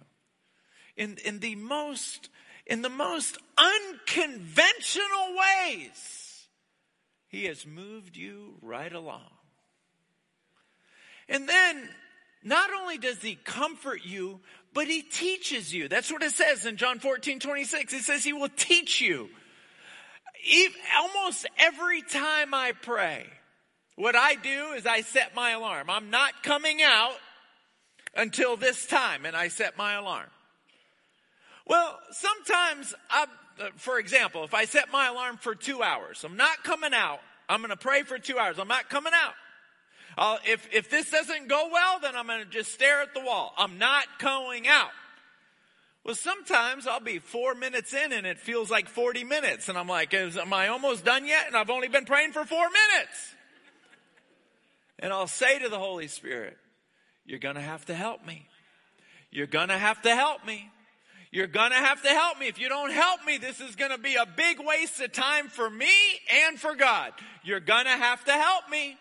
In, 0.96 1.18
in 1.26 1.40
the 1.40 1.56
most, 1.56 2.30
in 2.66 2.82
the 2.82 2.90
most 2.90 3.38
unconventional 3.58 5.36
ways, 5.68 6.23
He 7.34 7.46
has 7.46 7.66
moved 7.66 8.16
you 8.16 8.54
right 8.62 8.94
along. 8.94 9.26
And 11.28 11.50
then, 11.50 11.90
not 12.44 12.70
only 12.80 13.00
does 13.00 13.24
He 13.24 13.34
comfort 13.34 14.02
you, 14.06 14.42
but 14.72 14.86
He 14.86 15.02
teaches 15.02 15.74
you. 15.74 15.88
That's 15.88 16.12
what 16.12 16.22
it 16.22 16.34
says 16.34 16.68
in 16.68 16.78
John 16.78 17.00
14, 17.00 17.40
26. 17.40 17.92
It 17.92 18.04
says 18.04 18.24
He 18.24 18.34
will 18.34 18.52
teach 18.56 19.02
you. 19.02 19.32
Almost 20.96 21.48
every 21.58 22.04
time 22.04 22.54
I 22.54 22.74
pray, 22.80 23.26
what 23.96 24.16
I 24.16 24.36
do 24.36 24.74
is 24.74 24.86
I 24.86 25.02
set 25.02 25.34
my 25.34 25.54
alarm. 25.54 25.90
I'm 25.90 26.12
not 26.12 26.44
coming 26.44 26.84
out 26.84 27.16
until 28.16 28.58
this 28.58 28.86
time 28.86 29.26
and 29.26 29.36
I 29.36 29.48
set 29.48 29.76
my 29.76 29.94
alarm. 29.94 30.30
Well, 31.66 31.98
sometimes 32.12 32.94
I, 33.10 33.26
Uh, 33.60 33.70
for 33.76 34.00
example, 34.00 34.44
if 34.44 34.54
I 34.54 34.66
set 34.66 34.92
my 34.92 35.08
alarm 35.08 35.38
for 35.38 35.56
two 35.56 35.84
hours, 35.84 36.24
I'm 36.24 36.38
not 36.38 36.64
coming 36.64 36.94
out. 36.94 37.20
I'm 37.48 37.60
going 37.60 37.70
to 37.70 37.78
pray 37.78 38.04
for 38.04 38.18
two 38.18 38.40
hours. 38.40 38.58
I'm 38.58 38.68
not 38.68 38.90
coming 38.90 39.14
out. 39.14 39.34
I'll, 40.18 40.40
if, 40.46 40.68
if 40.72 40.90
this 40.90 41.10
doesn't 41.10 41.48
go 41.48 41.70
well, 41.72 42.00
then 42.02 42.16
I'm 42.16 42.28
going 42.28 42.44
to 42.44 42.50
just 42.50 42.72
stare 42.72 43.02
at 43.02 43.14
the 43.14 43.22
wall. 43.22 43.54
I'm 43.58 43.78
not 43.78 44.06
going 44.20 44.68
out. 44.68 44.92
Well, 46.04 46.16
sometimes 46.16 46.86
I'll 46.86 47.00
be 47.00 47.20
four 47.20 47.56
minutes 47.56 47.94
in 47.94 48.12
and 48.12 48.28
it 48.28 48.38
feels 48.38 48.70
like 48.70 48.90
40 48.90 49.24
minutes. 49.24 49.70
And 49.70 49.78
I'm 49.78 49.88
like, 49.88 50.14
am 50.14 50.54
I 50.54 50.68
almost 50.68 51.06
done 51.06 51.26
yet? 51.26 51.48
And 51.48 51.56
I've 51.56 51.70
only 51.70 51.88
been 51.88 52.06
praying 52.06 52.34
for 52.34 52.44
four 52.44 52.66
minutes. 52.66 53.36
And 55.00 55.14
I'll 55.14 55.28
say 55.28 55.60
to 55.60 55.70
the 55.70 55.80
Holy 55.80 56.08
Spirit, 56.08 56.58
You're 57.26 57.40
going 57.40 57.56
to 57.56 57.62
have 57.62 57.86
to 57.86 57.96
help 57.96 58.26
me. 58.26 58.48
You're 59.32 59.48
going 59.48 59.70
to 59.70 59.78
have 59.78 60.02
to 60.04 60.16
help 60.16 60.46
me. 60.46 60.70
You're 61.34 61.48
to 61.72 61.78
have 61.78 62.00
to 62.04 62.10
help 62.10 62.38
me. 62.38 62.48
If 62.48 62.60
you 62.60 62.70
don't 62.70 62.92
help 62.92 63.26
me, 63.26 63.40
this 63.40 63.60
is 63.60 63.76
to 63.90 63.98
be 63.98 64.14
a 64.14 64.26
big 64.28 64.60
waste 64.60 65.02
of 65.02 65.14
time 65.14 65.48
for 65.48 65.68
me 65.68 65.90
and 66.46 66.60
for 66.60 66.76
God. 66.76 67.12
You're 67.44 67.60
to 67.86 67.90
have 67.90 68.24
to 68.26 68.32
help 68.32 68.70
me. 68.70 68.96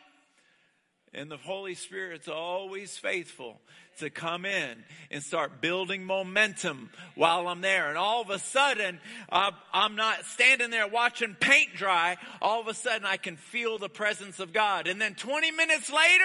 And 1.12 1.30
the 1.30 1.36
Holy 1.36 1.74
Spirit's 1.74 2.28
always 2.28 2.96
faithful 2.96 3.60
to 3.98 4.08
come 4.08 4.46
in 4.46 4.82
and 5.10 5.22
start 5.22 5.60
building 5.60 6.04
momentum 6.04 6.88
while 7.16 7.48
I'm 7.48 7.60
there. 7.60 7.90
And 7.90 7.98
all 7.98 8.22
of 8.22 8.30
a 8.30 8.38
sudden, 8.38 8.98
uh, 9.28 9.50
I'm 9.74 9.94
not 9.94 10.24
standing 10.24 10.70
there 10.70 10.88
watching 10.88 11.36
paint 11.38 11.74
dry. 11.76 12.16
All 12.40 12.62
of 12.62 12.66
a 12.66 12.72
sudden, 12.72 13.04
I 13.04 13.18
can 13.18 13.36
feel 13.36 13.76
the 13.76 13.90
presence 13.90 14.40
of 14.40 14.54
God. 14.54 14.86
And 14.86 14.98
then 14.98 15.16
20 15.16 15.50
minutes 15.50 15.92
later, 15.92 16.24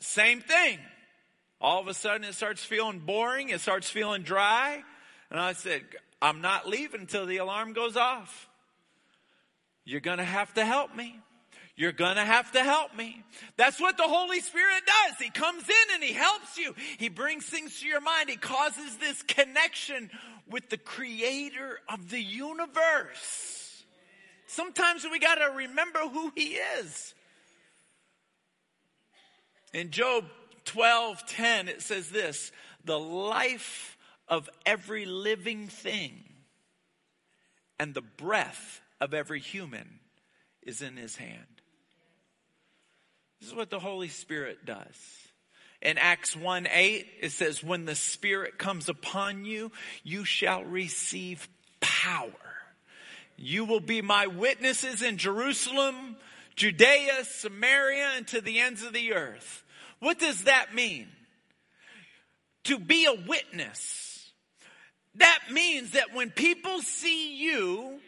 same 0.00 0.40
thing. 0.40 0.80
All 1.60 1.80
of 1.80 1.86
a 1.86 1.94
sudden, 1.94 2.24
it 2.24 2.34
starts 2.34 2.64
feeling 2.64 2.98
boring. 2.98 3.50
It 3.50 3.60
starts 3.60 3.88
feeling 3.88 4.22
dry. 4.22 4.82
And 5.30 5.40
I 5.40 5.52
said, 5.52 5.82
I'm 6.20 6.40
not 6.40 6.68
leaving 6.68 7.02
until 7.02 7.26
the 7.26 7.38
alarm 7.38 7.72
goes 7.72 7.96
off. 7.96 8.48
You're 9.84 10.00
going 10.00 10.18
to 10.18 10.24
have 10.24 10.52
to 10.54 10.64
help 10.64 10.94
me. 10.94 11.20
You're 11.76 11.92
gonna 11.92 12.24
have 12.24 12.52
to 12.52 12.64
help 12.64 12.96
me. 12.96 13.22
That's 13.58 13.78
what 13.78 13.98
the 13.98 14.04
Holy 14.04 14.40
Spirit 14.40 14.82
does. 14.86 15.18
He 15.20 15.28
comes 15.28 15.62
in 15.62 15.94
and 15.94 16.02
He 16.02 16.14
helps 16.14 16.56
you. 16.56 16.74
He 16.96 17.10
brings 17.10 17.44
things 17.44 17.80
to 17.80 17.86
your 17.86 18.00
mind. 18.00 18.30
He 18.30 18.36
causes 18.36 18.96
this 18.96 19.22
connection 19.22 20.10
with 20.48 20.70
the 20.70 20.78
creator 20.78 21.78
of 21.86 22.08
the 22.08 22.20
universe. 22.20 23.84
Sometimes 24.46 25.04
we 25.10 25.18
gotta 25.18 25.52
remember 25.54 25.98
who 25.98 26.32
He 26.34 26.56
is. 26.78 27.14
In 29.74 29.90
Job 29.90 30.24
12, 30.64 31.26
10, 31.26 31.68
it 31.68 31.82
says 31.82 32.08
this, 32.08 32.52
the 32.86 32.98
life 32.98 33.95
of 34.28 34.48
every 34.64 35.04
living 35.06 35.68
thing 35.68 36.24
and 37.78 37.94
the 37.94 38.02
breath 38.02 38.80
of 39.00 39.14
every 39.14 39.40
human 39.40 40.00
is 40.62 40.82
in 40.82 40.96
his 40.96 41.16
hand. 41.16 41.46
This 43.40 43.50
is 43.50 43.54
what 43.54 43.70
the 43.70 43.78
Holy 43.78 44.08
Spirit 44.08 44.64
does. 44.64 44.96
In 45.82 45.98
Acts 45.98 46.34
1 46.34 46.66
8, 46.70 47.06
it 47.20 47.32
says, 47.32 47.62
When 47.62 47.84
the 47.84 47.94
Spirit 47.94 48.58
comes 48.58 48.88
upon 48.88 49.44
you, 49.44 49.70
you 50.02 50.24
shall 50.24 50.64
receive 50.64 51.48
power. 51.80 52.30
You 53.36 53.66
will 53.66 53.80
be 53.80 54.00
my 54.00 54.26
witnesses 54.26 55.02
in 55.02 55.18
Jerusalem, 55.18 56.16
Judea, 56.56 57.24
Samaria, 57.24 58.12
and 58.16 58.26
to 58.28 58.40
the 58.40 58.60
ends 58.60 58.82
of 58.82 58.94
the 58.94 59.12
earth. 59.12 59.62
What 60.00 60.18
does 60.18 60.44
that 60.44 60.74
mean? 60.74 61.08
To 62.64 62.78
be 62.78 63.04
a 63.04 63.28
witness. 63.28 64.05
That 65.16 65.38
means 65.50 65.92
that 65.92 66.14
when 66.14 66.30
people 66.30 66.80
see 66.80 67.36
you, 67.36 68.00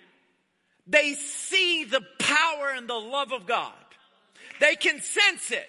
they 0.87 1.15
see 1.15 1.85
the 1.85 2.03
power 2.19 2.73
and 2.77 2.89
the 2.89 2.95
love 2.95 3.33
of 3.33 3.47
God. 3.47 3.73
They 4.61 4.75
can 4.75 5.01
sense 5.01 5.51
it. 5.51 5.67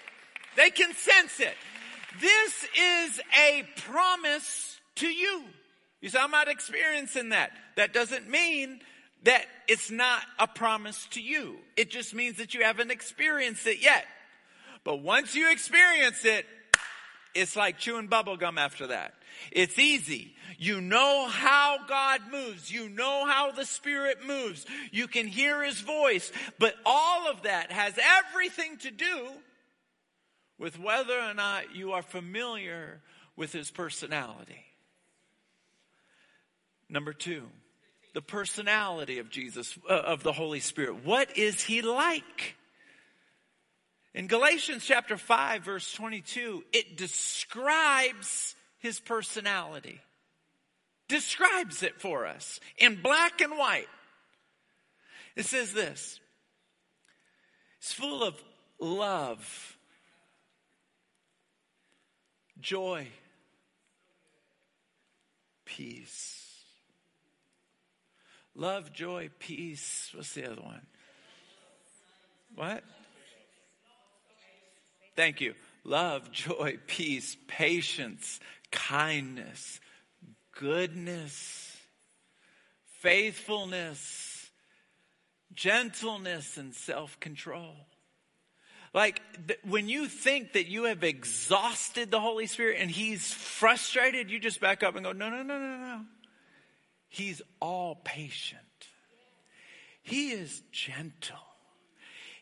They 0.55 0.69
can 0.69 0.93
sense 0.93 1.39
it. 1.39 1.53
This 2.19 2.65
is 2.77 3.21
a 3.39 3.63
promise 3.77 4.79
to 4.95 5.07
you. 5.07 5.43
You 6.01 6.09
say, 6.09 6.19
I'm 6.19 6.31
not 6.31 6.47
experiencing 6.47 7.29
that. 7.29 7.51
That 7.75 7.93
doesn't 7.93 8.29
mean 8.29 8.79
that 9.23 9.45
it's 9.67 9.91
not 9.91 10.21
a 10.39 10.47
promise 10.47 11.07
to 11.11 11.21
you. 11.21 11.57
It 11.75 11.89
just 11.89 12.13
means 12.13 12.37
that 12.37 12.53
you 12.53 12.63
haven't 12.63 12.91
experienced 12.91 13.67
it 13.67 13.81
yet. 13.81 14.05
But 14.83 15.01
once 15.01 15.35
you 15.35 15.51
experience 15.51 16.23
it, 16.23 16.45
it's 17.33 17.55
like 17.55 17.77
chewing 17.77 18.07
bubble 18.07 18.37
gum 18.37 18.57
after 18.57 18.87
that. 18.87 19.13
It's 19.51 19.77
easy. 19.79 20.35
You 20.57 20.81
know 20.81 21.27
how 21.27 21.77
God 21.87 22.21
moves. 22.31 22.71
You 22.71 22.89
know 22.89 23.25
how 23.25 23.51
the 23.51 23.65
Spirit 23.65 24.25
moves. 24.25 24.65
You 24.91 25.07
can 25.07 25.27
hear 25.27 25.63
His 25.63 25.79
voice. 25.79 26.31
But 26.57 26.75
all 26.85 27.29
of 27.29 27.43
that 27.43 27.71
has 27.71 27.93
everything 27.97 28.77
to 28.79 28.91
do 28.91 29.27
with 30.57 30.79
whether 30.79 31.17
or 31.19 31.33
not 31.33 31.75
you 31.75 31.93
are 31.93 32.01
familiar 32.01 33.01
with 33.35 33.53
His 33.53 33.71
personality. 33.71 34.65
Number 36.89 37.13
two, 37.13 37.43
the 38.13 38.21
personality 38.21 39.19
of 39.19 39.29
Jesus, 39.29 39.77
uh, 39.89 39.93
of 39.93 40.23
the 40.23 40.33
Holy 40.33 40.59
Spirit. 40.59 41.05
What 41.05 41.37
is 41.37 41.61
he 41.61 41.81
like? 41.81 42.55
In 44.13 44.27
Galatians 44.27 44.83
chapter 44.85 45.17
5 45.17 45.63
verse 45.63 45.91
22, 45.93 46.63
it 46.73 46.97
describes 46.97 48.55
his 48.79 48.99
personality. 48.99 50.01
Describes 51.07 51.83
it 51.83 51.99
for 51.99 52.25
us 52.25 52.59
in 52.77 53.01
black 53.01 53.41
and 53.41 53.57
white. 53.57 53.87
It 55.35 55.45
says 55.45 55.73
this. 55.73 56.19
It's 57.79 57.93
full 57.93 58.23
of 58.23 58.35
love, 58.79 59.77
joy, 62.59 63.07
peace. 65.65 66.45
Love, 68.53 68.91
joy, 68.91 69.29
peace. 69.39 70.11
What's 70.13 70.33
the 70.33 70.51
other 70.51 70.61
one? 70.61 70.85
What? 72.55 72.83
Thank 75.19 75.41
you. 75.41 75.53
Love, 75.83 76.31
joy, 76.31 76.77
peace, 76.87 77.35
patience, 77.45 78.39
kindness, 78.71 79.81
goodness, 80.57 81.75
faithfulness, 83.01 84.49
gentleness, 85.53 86.55
and 86.55 86.73
self 86.73 87.19
control. 87.19 87.75
Like 88.93 89.21
when 89.67 89.89
you 89.89 90.07
think 90.07 90.53
that 90.53 90.67
you 90.67 90.85
have 90.85 91.03
exhausted 91.03 92.11
the 92.11 92.21
Holy 92.21 92.47
Spirit 92.47 92.77
and 92.79 92.89
He's 92.89 93.33
frustrated, 93.33 94.31
you 94.31 94.39
just 94.39 94.61
back 94.61 94.83
up 94.83 94.95
and 94.95 95.03
go, 95.03 95.11
no, 95.11 95.29
no, 95.29 95.43
no, 95.43 95.59
no, 95.59 95.77
no. 95.79 96.01
He's 97.09 97.41
all 97.59 97.99
patient. 98.05 98.61
He 100.01 100.31
is 100.31 100.63
gentle. 100.71 101.35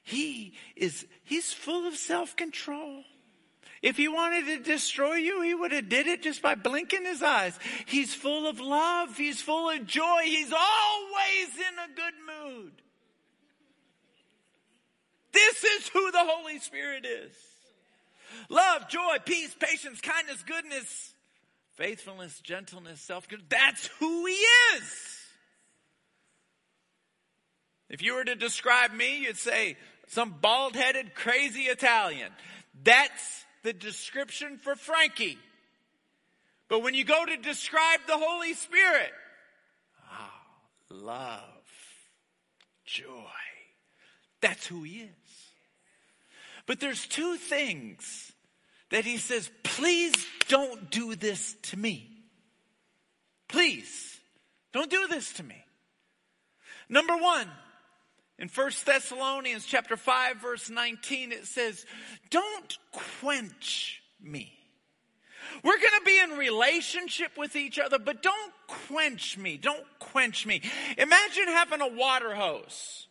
He 0.07 0.53
is, 0.77 1.05
he's 1.25 1.51
full 1.51 1.85
of 1.85 1.97
self-control. 1.97 3.03
If 3.81 3.97
he 3.97 4.07
wanted 4.07 4.45
to 4.45 4.59
destroy 4.59 5.15
you, 5.15 5.41
he 5.41 5.53
would 5.53 5.73
have 5.73 5.89
did 5.89 6.07
it 6.07 6.23
just 6.23 6.41
by 6.41 6.55
blinking 6.55 7.03
his 7.03 7.21
eyes. 7.21 7.59
He's 7.85 8.15
full 8.15 8.47
of 8.47 8.61
love. 8.61 9.17
He's 9.17 9.41
full 9.41 9.69
of 9.69 9.85
joy. 9.85 10.21
He's 10.23 10.53
always 10.53 11.49
in 11.55 11.77
a 11.77 11.93
good 11.93 12.13
mood. 12.25 12.71
This 15.33 15.65
is 15.65 15.89
who 15.89 16.09
the 16.09 16.23
Holy 16.23 16.59
Spirit 16.59 17.05
is. 17.05 17.35
Love, 18.47 18.87
joy, 18.87 19.17
peace, 19.25 19.53
patience, 19.59 19.99
kindness, 19.99 20.41
goodness, 20.43 21.13
faithfulness, 21.75 22.39
gentleness, 22.39 23.01
self-control. 23.01 23.47
That's 23.49 23.87
who 23.99 24.25
he 24.25 24.41
is. 24.77 25.17
If 27.89 28.01
you 28.01 28.15
were 28.15 28.23
to 28.23 28.35
describe 28.35 28.93
me, 28.93 29.23
you'd 29.23 29.35
say, 29.35 29.75
some 30.07 30.35
bald 30.41 30.75
headed, 30.75 31.13
crazy 31.15 31.63
Italian. 31.63 32.31
That's 32.83 33.45
the 33.63 33.73
description 33.73 34.57
for 34.57 34.75
Frankie. 34.75 35.37
But 36.69 36.83
when 36.83 36.93
you 36.93 37.05
go 37.05 37.25
to 37.25 37.37
describe 37.37 38.01
the 38.07 38.17
Holy 38.17 38.53
Spirit, 38.53 39.11
oh, 40.11 40.95
love, 40.95 41.41
joy. 42.85 43.05
That's 44.41 44.67
who 44.67 44.83
he 44.83 44.99
is. 45.01 45.09
But 46.65 46.79
there's 46.79 47.07
two 47.07 47.37
things 47.37 48.31
that 48.89 49.05
he 49.05 49.17
says, 49.17 49.49
please 49.63 50.13
don't 50.47 50.89
do 50.89 51.15
this 51.15 51.55
to 51.63 51.77
me. 51.77 52.09
Please 53.47 54.17
don't 54.73 54.89
do 54.89 55.07
this 55.07 55.33
to 55.33 55.43
me. 55.43 55.63
Number 56.89 57.15
one, 57.15 57.47
in 58.39 58.49
1 58.49 58.71
Thessalonians 58.85 59.65
chapter 59.65 59.97
5 59.97 60.37
verse 60.37 60.69
19 60.69 61.31
it 61.31 61.45
says, 61.47 61.85
"Don't 62.29 62.77
quench 62.91 64.01
me." 64.21 64.53
We're 65.63 65.77
going 65.77 65.99
to 65.99 66.05
be 66.05 66.19
in 66.19 66.31
relationship 66.31 67.37
with 67.37 67.55
each 67.55 67.79
other, 67.79 67.99
but 67.99 68.21
don't 68.21 68.53
quench 68.67 69.37
me. 69.37 69.57
Don't 69.57 69.85
quench 69.99 70.45
me. 70.45 70.61
Imagine 70.97 71.47
having 71.47 71.81
a 71.81 71.87
water 71.87 72.35
hose 72.35 73.06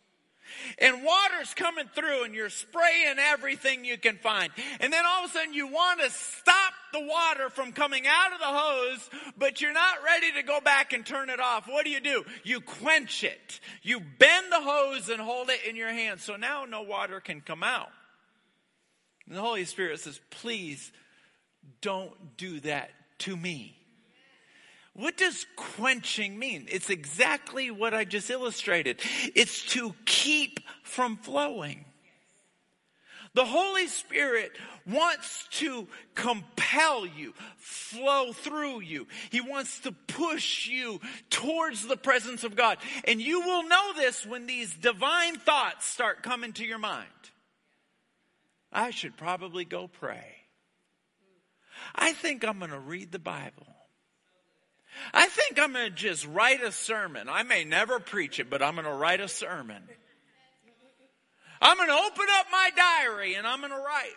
and 0.79 1.03
water's 1.03 1.53
coming 1.53 1.89
through 1.93 2.23
and 2.23 2.33
you're 2.33 2.49
spraying 2.49 3.17
everything 3.19 3.85
you 3.85 3.97
can 3.97 4.17
find. 4.17 4.51
And 4.79 4.91
then 4.91 5.03
all 5.05 5.25
of 5.25 5.29
a 5.29 5.33
sudden 5.33 5.53
you 5.53 5.67
want 5.67 6.01
to 6.01 6.09
stop 6.09 6.73
the 6.93 7.01
water 7.01 7.49
from 7.49 7.71
coming 7.71 8.05
out 8.07 8.33
of 8.33 8.39
the 8.39 8.45
hose, 8.45 9.09
but 9.37 9.61
you're 9.61 9.73
not 9.73 9.95
ready 10.05 10.31
to 10.33 10.43
go 10.43 10.59
back 10.59 10.93
and 10.93 11.05
turn 11.05 11.29
it 11.29 11.39
off. 11.39 11.67
What 11.67 11.85
do 11.85 11.91
you 11.91 11.99
do? 11.99 12.25
You 12.43 12.61
quench 12.61 13.23
it. 13.23 13.59
You 13.81 13.99
bend 13.99 14.51
the 14.51 14.61
hose 14.61 15.09
and 15.09 15.21
hold 15.21 15.49
it 15.49 15.59
in 15.67 15.75
your 15.75 15.89
hand. 15.89 16.19
So 16.19 16.35
now 16.35 16.65
no 16.65 16.81
water 16.81 17.19
can 17.19 17.41
come 17.41 17.63
out. 17.63 17.89
And 19.27 19.35
the 19.35 19.41
Holy 19.41 19.65
Spirit 19.65 19.99
says, 19.99 20.19
please 20.29 20.91
don't 21.81 22.37
do 22.37 22.59
that 22.61 22.91
to 23.19 23.35
me. 23.35 23.76
What 24.97 25.15
does 25.15 25.45
quenching 25.55 26.39
mean? 26.39 26.65
It's 26.71 26.89
exactly 26.89 27.69
what 27.69 27.93
I 27.93 28.03
just 28.03 28.31
illustrated. 28.31 28.99
It's 29.35 29.61
to 29.73 29.93
keep 30.05 30.59
from 30.81 31.17
flowing. 31.17 31.85
The 33.35 33.45
Holy 33.45 33.85
Spirit 33.85 34.53
wants 34.87 35.47
to 35.59 35.87
compel 36.15 37.05
you, 37.05 37.35
flow 37.57 38.33
through 38.33 38.79
you. 38.79 39.05
He 39.29 39.39
wants 39.39 39.81
to 39.81 39.91
push 39.91 40.67
you 40.67 40.99
towards 41.29 41.85
the 41.85 41.97
presence 41.97 42.43
of 42.43 42.55
God. 42.55 42.79
And 43.03 43.21
you 43.21 43.41
will 43.41 43.67
know 43.67 43.93
this 43.95 44.25
when 44.25 44.47
these 44.47 44.73
divine 44.73 45.35
thoughts 45.35 45.85
start 45.85 46.23
coming 46.23 46.53
to 46.53 46.65
your 46.65 46.79
mind. 46.79 47.05
I 48.73 48.89
should 48.89 49.15
probably 49.15 49.63
go 49.63 49.87
pray. 49.87 50.37
I 51.93 52.13
think 52.13 52.43
I'm 52.43 52.57
going 52.57 52.71
to 52.71 52.79
read 52.79 53.11
the 53.11 53.19
Bible. 53.19 53.76
I 55.13 55.27
think 55.27 55.59
I'm 55.59 55.73
going 55.73 55.89
to 55.89 55.95
just 55.95 56.25
write 56.27 56.63
a 56.63 56.71
sermon. 56.71 57.27
I 57.29 57.43
may 57.43 57.63
never 57.63 57.99
preach 57.99 58.39
it, 58.39 58.49
but 58.49 58.61
I'm 58.61 58.75
going 58.75 58.85
to 58.85 58.93
write 58.93 59.21
a 59.21 59.27
sermon. 59.27 59.81
I'm 61.61 61.77
going 61.77 61.89
to 61.89 61.93
open 61.93 62.25
up 62.39 62.45
my 62.51 62.69
diary 62.75 63.35
and 63.35 63.47
I'm 63.47 63.59
going 63.59 63.71
to 63.71 63.77
write. 63.77 64.11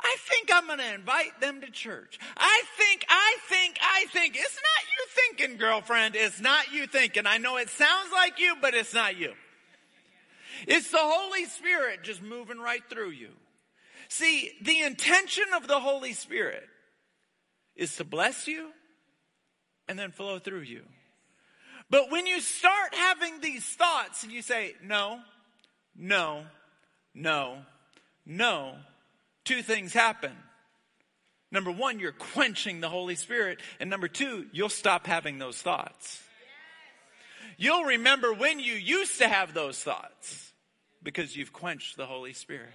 I 0.00 0.16
think 0.28 0.50
I'm 0.52 0.66
going 0.66 0.78
to 0.78 0.94
invite 0.94 1.40
them 1.40 1.62
to 1.62 1.70
church. 1.70 2.18
I 2.36 2.62
think, 2.76 3.06
I 3.08 3.36
think, 3.48 3.78
I 3.80 4.04
think. 4.12 4.36
It's 4.36 4.56
not 4.56 4.84
you 4.92 5.38
thinking, 5.38 5.56
girlfriend. 5.56 6.16
It's 6.16 6.40
not 6.40 6.70
you 6.72 6.86
thinking. 6.86 7.26
I 7.26 7.38
know 7.38 7.56
it 7.56 7.70
sounds 7.70 8.12
like 8.12 8.38
you, 8.38 8.56
but 8.60 8.74
it's 8.74 8.92
not 8.92 9.16
you. 9.16 9.32
It's 10.66 10.90
the 10.90 10.98
Holy 11.00 11.46
Spirit 11.46 12.02
just 12.02 12.22
moving 12.22 12.58
right 12.58 12.82
through 12.88 13.10
you. 13.10 13.30
See, 14.08 14.52
the 14.62 14.82
intention 14.82 15.44
of 15.54 15.66
the 15.66 15.80
Holy 15.80 16.12
Spirit 16.12 16.64
is 17.74 17.96
to 17.96 18.04
bless 18.04 18.46
you 18.46 18.70
and 19.88 19.98
then 19.98 20.10
flow 20.10 20.38
through 20.38 20.60
you. 20.60 20.82
But 21.88 22.10
when 22.10 22.26
you 22.26 22.40
start 22.40 22.94
having 22.94 23.40
these 23.40 23.64
thoughts 23.64 24.24
and 24.24 24.32
you 24.32 24.42
say, 24.42 24.74
no, 24.82 25.20
no, 25.96 26.44
no, 27.14 27.58
no, 28.24 28.74
two 29.44 29.62
things 29.62 29.92
happen. 29.92 30.32
Number 31.52 31.70
one, 31.70 32.00
you're 32.00 32.12
quenching 32.12 32.80
the 32.80 32.88
Holy 32.88 33.14
Spirit. 33.14 33.60
And 33.78 33.88
number 33.88 34.08
two, 34.08 34.46
you'll 34.52 34.68
stop 34.68 35.06
having 35.06 35.38
those 35.38 35.62
thoughts. 35.62 36.20
You'll 37.56 37.84
remember 37.84 38.34
when 38.34 38.58
you 38.58 38.74
used 38.74 39.18
to 39.18 39.28
have 39.28 39.54
those 39.54 39.82
thoughts 39.82 40.52
because 41.02 41.36
you've 41.36 41.52
quenched 41.52 41.96
the 41.96 42.04
Holy 42.04 42.32
Spirit. 42.32 42.74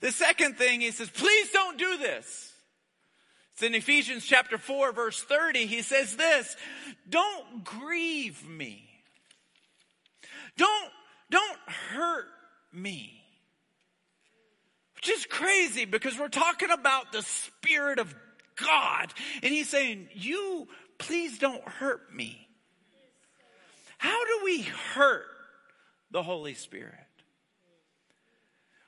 The 0.00 0.12
second 0.12 0.56
thing, 0.56 0.80
he 0.80 0.92
says, 0.92 1.10
please 1.10 1.50
don't 1.50 1.76
do 1.76 1.98
this. 1.98 2.52
It's 3.56 3.62
in 3.62 3.74
Ephesians 3.74 4.22
chapter 4.22 4.58
4 4.58 4.92
verse 4.92 5.22
30. 5.22 5.64
He 5.64 5.80
says 5.80 6.14
this, 6.14 6.54
don't 7.08 7.64
grieve 7.64 8.46
me. 8.46 8.86
Don't, 10.58 10.92
don't 11.30 11.58
hurt 11.94 12.26
me. 12.70 13.22
Which 14.96 15.08
is 15.08 15.24
crazy 15.24 15.86
because 15.86 16.18
we're 16.18 16.28
talking 16.28 16.70
about 16.70 17.12
the 17.12 17.22
Spirit 17.22 17.98
of 17.98 18.14
God. 18.56 19.14
And 19.42 19.54
he's 19.54 19.70
saying, 19.70 20.08
you 20.12 20.68
please 20.98 21.38
don't 21.38 21.66
hurt 21.66 22.14
me. 22.14 22.46
How 23.96 24.22
do 24.22 24.44
we 24.44 24.60
hurt 24.92 25.28
the 26.10 26.22
Holy 26.22 26.52
Spirit? 26.52 26.92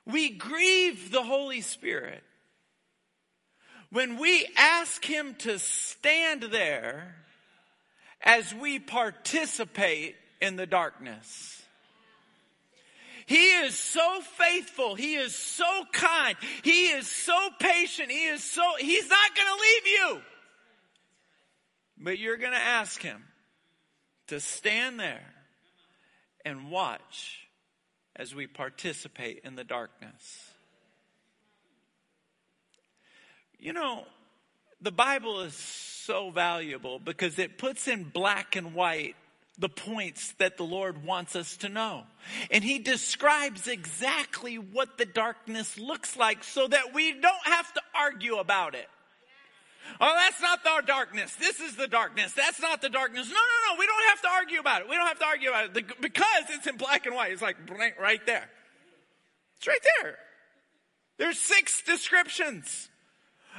We 0.05 0.29
grieve 0.29 1.11
the 1.11 1.23
Holy 1.23 1.61
Spirit 1.61 2.21
when 3.91 4.17
we 4.17 4.47
ask 4.57 5.03
Him 5.03 5.35
to 5.39 5.59
stand 5.59 6.43
there 6.43 7.15
as 8.21 8.53
we 8.53 8.79
participate 8.79 10.15
in 10.41 10.55
the 10.55 10.67
darkness. 10.67 11.61
He 13.25 13.51
is 13.51 13.75
so 13.77 14.21
faithful. 14.21 14.95
He 14.95 15.15
is 15.15 15.35
so 15.35 15.83
kind. 15.91 16.35
He 16.63 16.87
is 16.87 17.07
so 17.07 17.49
patient. 17.59 18.09
He 18.09 18.25
is 18.25 18.43
so, 18.43 18.63
He's 18.79 19.07
not 19.07 19.35
going 19.35 19.47
to 19.47 19.61
leave 19.61 19.87
you. 19.87 20.21
But 21.99 22.17
you're 22.17 22.37
going 22.37 22.53
to 22.53 22.57
ask 22.57 23.01
him 23.01 23.23
to 24.27 24.39
stand 24.39 24.99
there 24.99 25.33
and 26.45 26.71
watch 26.71 27.47
as 28.15 28.33
we 28.33 28.47
participate 28.47 29.41
in 29.43 29.55
the 29.55 29.63
darkness. 29.63 30.48
You 33.59 33.73
know, 33.73 34.03
the 34.81 34.91
Bible 34.91 35.41
is 35.41 35.53
so 35.53 36.31
valuable 36.31 36.99
because 36.99 37.37
it 37.39 37.57
puts 37.57 37.87
in 37.87 38.03
black 38.03 38.55
and 38.55 38.73
white 38.73 39.15
the 39.57 39.69
points 39.69 40.31
that 40.39 40.55
the 40.55 40.63
Lord 40.63 41.03
wants 41.03 41.35
us 41.35 41.57
to 41.57 41.69
know. 41.69 42.03
And 42.49 42.63
He 42.63 42.79
describes 42.79 43.67
exactly 43.67 44.55
what 44.55 44.97
the 44.97 45.05
darkness 45.05 45.77
looks 45.77 46.15
like 46.15 46.45
so 46.45 46.67
that 46.67 46.93
we 46.93 47.11
don't 47.11 47.45
have 47.45 47.73
to 47.73 47.81
argue 47.93 48.37
about 48.37 48.73
it. 48.73 48.87
Oh, 49.99 50.13
that's 50.15 50.41
not 50.41 50.63
the 50.63 50.85
darkness. 50.85 51.35
This 51.35 51.59
is 51.59 51.75
the 51.75 51.87
darkness. 51.87 52.31
That's 52.33 52.61
not 52.61 52.81
the 52.81 52.89
darkness. 52.89 53.27
No, 53.27 53.33
no, 53.33 53.73
no. 53.73 53.79
We 53.79 53.87
don't 53.87 54.09
have 54.09 54.21
to 54.21 54.29
argue 54.29 54.59
about 54.59 54.81
it. 54.81 54.89
We 54.89 54.95
don't 54.95 55.07
have 55.07 55.19
to 55.19 55.25
argue 55.25 55.49
about 55.49 55.75
it 55.75 56.01
because 56.01 56.43
it's 56.49 56.67
in 56.67 56.77
black 56.77 57.05
and 57.05 57.15
white. 57.15 57.33
It's 57.33 57.41
like 57.41 57.57
right 57.99 58.25
there. 58.25 58.49
It's 59.57 59.67
right 59.67 59.81
there. 60.01 60.15
There's 61.17 61.39
six 61.39 61.81
descriptions 61.81 62.89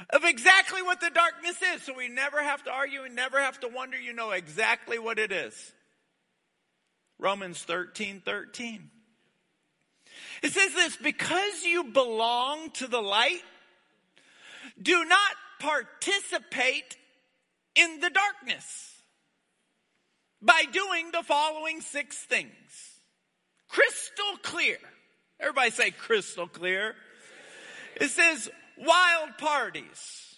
of 0.09 0.23
exactly 0.23 0.81
what 0.81 0.99
the 1.01 1.09
darkness 1.09 1.61
is. 1.75 1.83
So 1.83 1.93
we 1.93 2.07
never 2.07 2.41
have 2.41 2.63
to 2.63 2.71
argue 2.71 3.03
and 3.03 3.15
never 3.15 3.39
have 3.39 3.59
to 3.61 3.67
wonder. 3.67 3.99
You 3.99 4.13
know 4.13 4.31
exactly 4.31 4.99
what 4.99 5.19
it 5.19 5.31
is. 5.31 5.71
Romans 7.19 7.63
13 7.63 8.21
13. 8.25 8.89
It 10.43 10.51
says 10.51 10.73
this 10.73 10.97
because 10.97 11.63
you 11.63 11.85
belong 11.85 12.71
to 12.71 12.87
the 12.87 13.01
light, 13.01 13.41
do 14.81 15.05
not 15.05 15.31
participate 15.59 16.97
in 17.75 17.99
the 17.99 18.09
darkness 18.09 18.91
by 20.41 20.63
doing 20.71 21.11
the 21.11 21.23
following 21.23 21.81
six 21.81 22.17
things. 22.17 22.49
Crystal 23.69 24.37
clear. 24.41 24.77
Everybody 25.39 25.71
say 25.71 25.91
crystal 25.91 26.47
clear. 26.47 26.95
It 27.99 28.09
says 28.09 28.49
wild 28.85 29.37
parties, 29.37 30.35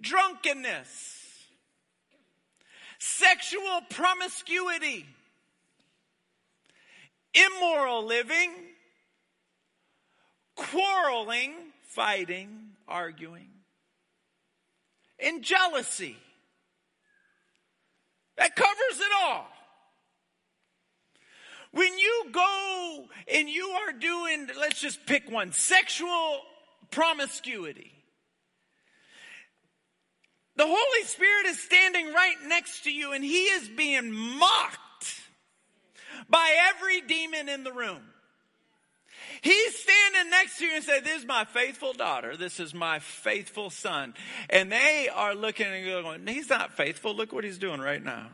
drunkenness, 0.00 1.44
sexual 2.98 3.82
promiscuity, 3.90 5.06
immoral 7.34 8.04
living, 8.04 8.50
quarreling, 10.54 11.52
fighting, 11.88 12.70
arguing, 12.88 13.50
and 15.18 15.42
jealousy. 15.42 16.16
That 18.38 18.54
covers 18.54 19.00
it 19.00 19.12
all. 19.22 19.46
When 21.72 21.98
you 21.98 22.26
go 22.32 23.04
and 23.32 23.48
you 23.48 23.68
are 23.68 23.92
doing, 23.92 24.48
let's 24.58 24.80
just 24.80 25.04
pick 25.04 25.30
one, 25.30 25.52
sexual 25.52 26.40
promiscuity. 26.90 27.92
The 30.56 30.66
Holy 30.66 31.04
Spirit 31.04 31.46
is 31.46 31.60
standing 31.60 32.12
right 32.12 32.36
next 32.46 32.84
to 32.84 32.90
you 32.90 33.12
and 33.12 33.22
he 33.22 33.44
is 33.44 33.68
being 33.68 34.12
mocked 34.12 35.20
by 36.28 36.70
every 36.70 37.02
demon 37.02 37.48
in 37.48 37.62
the 37.62 37.72
room. 37.72 38.00
He's 39.42 39.78
standing 39.78 40.30
next 40.30 40.58
to 40.58 40.64
you 40.64 40.74
and 40.74 40.84
say, 40.84 41.00
this 41.00 41.20
is 41.20 41.26
my 41.26 41.44
faithful 41.44 41.92
daughter. 41.92 42.36
This 42.36 42.58
is 42.58 42.72
my 42.72 43.00
faithful 43.00 43.70
son. 43.70 44.14
And 44.48 44.72
they 44.72 45.08
are 45.14 45.34
looking 45.34 45.66
and 45.66 45.84
going, 45.84 46.26
he's 46.26 46.48
not 46.48 46.72
faithful. 46.72 47.14
Look 47.14 47.32
what 47.32 47.44
he's 47.44 47.58
doing 47.58 47.80
right 47.80 48.02
now. 48.02 48.28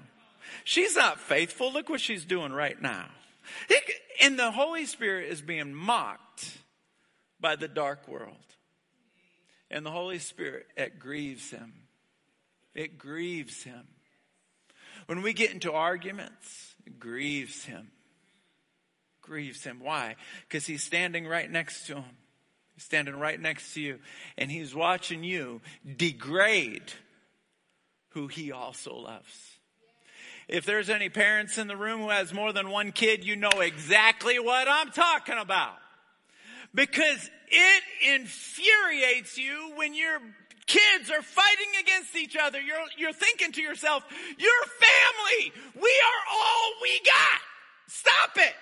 She's 0.64 0.94
not 0.94 1.18
faithful. 1.18 1.72
Look 1.72 1.88
what 1.88 2.00
she's 2.00 2.24
doing 2.24 2.52
right 2.52 2.80
now. 2.80 3.06
And 4.22 4.38
the 4.38 4.52
Holy 4.52 4.86
Spirit 4.86 5.30
is 5.30 5.42
being 5.42 5.74
mocked 5.74 6.58
by 7.42 7.56
the 7.56 7.68
dark 7.68 8.08
world. 8.08 8.36
And 9.70 9.84
the 9.84 9.90
Holy 9.90 10.18
Spirit, 10.18 10.66
it 10.76 10.98
grieves 10.98 11.50
him. 11.50 11.74
It 12.74 12.96
grieves 12.98 13.62
him. 13.64 13.82
When 15.06 15.20
we 15.20 15.32
get 15.32 15.50
into 15.50 15.72
arguments, 15.72 16.74
it 16.86 16.98
grieves 16.98 17.64
him. 17.64 17.90
Grieves 19.20 19.64
him. 19.64 19.80
Why? 19.80 20.16
Because 20.48 20.66
he's 20.66 20.82
standing 20.82 21.26
right 21.26 21.50
next 21.50 21.86
to 21.86 21.96
him. 21.96 22.16
He's 22.74 22.84
standing 22.84 23.16
right 23.16 23.40
next 23.40 23.74
to 23.74 23.80
you. 23.80 23.98
And 24.38 24.50
he's 24.50 24.74
watching 24.74 25.24
you 25.24 25.60
degrade 25.96 26.92
who 28.10 28.28
he 28.28 28.52
also 28.52 28.94
loves. 28.94 29.58
If 30.48 30.66
there's 30.66 30.90
any 30.90 31.08
parents 31.08 31.56
in 31.56 31.66
the 31.66 31.76
room 31.76 32.00
who 32.00 32.10
has 32.10 32.32
more 32.32 32.52
than 32.52 32.70
one 32.70 32.92
kid, 32.92 33.24
you 33.24 33.36
know 33.36 33.60
exactly 33.60 34.38
what 34.38 34.68
I'm 34.68 34.90
talking 34.90 35.38
about. 35.38 35.76
Because 36.74 37.30
it 37.48 37.82
infuriates 38.14 39.36
you 39.36 39.72
when 39.76 39.94
your 39.94 40.18
kids 40.66 41.10
are 41.10 41.22
fighting 41.22 41.68
against 41.80 42.16
each 42.16 42.36
other. 42.36 42.60
You're, 42.60 42.76
you're 42.96 43.12
thinking 43.12 43.52
to 43.52 43.60
yourself, 43.60 44.04
your 44.38 44.62
family, 44.80 45.52
we 45.74 45.80
are 45.80 46.34
all 46.34 46.72
we 46.80 47.00
got. 47.04 47.40
Stop 47.88 48.30
it. 48.36 48.54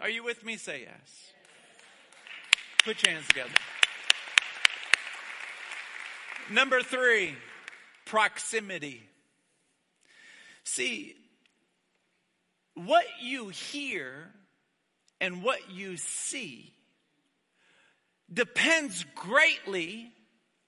Are 0.00 0.08
you 0.08 0.22
with 0.22 0.44
me? 0.44 0.56
Say 0.56 0.82
yes. 0.82 1.32
Put 2.84 3.02
your 3.02 3.12
hands 3.12 3.26
together. 3.28 3.50
Number 6.50 6.82
three, 6.82 7.34
proximity. 8.04 9.02
See, 10.64 11.16
what 12.74 13.06
you 13.22 13.48
hear 13.48 14.30
and 15.20 15.42
what 15.42 15.70
you 15.70 15.96
see 15.96 16.74
depends 18.34 19.04
greatly 19.14 20.12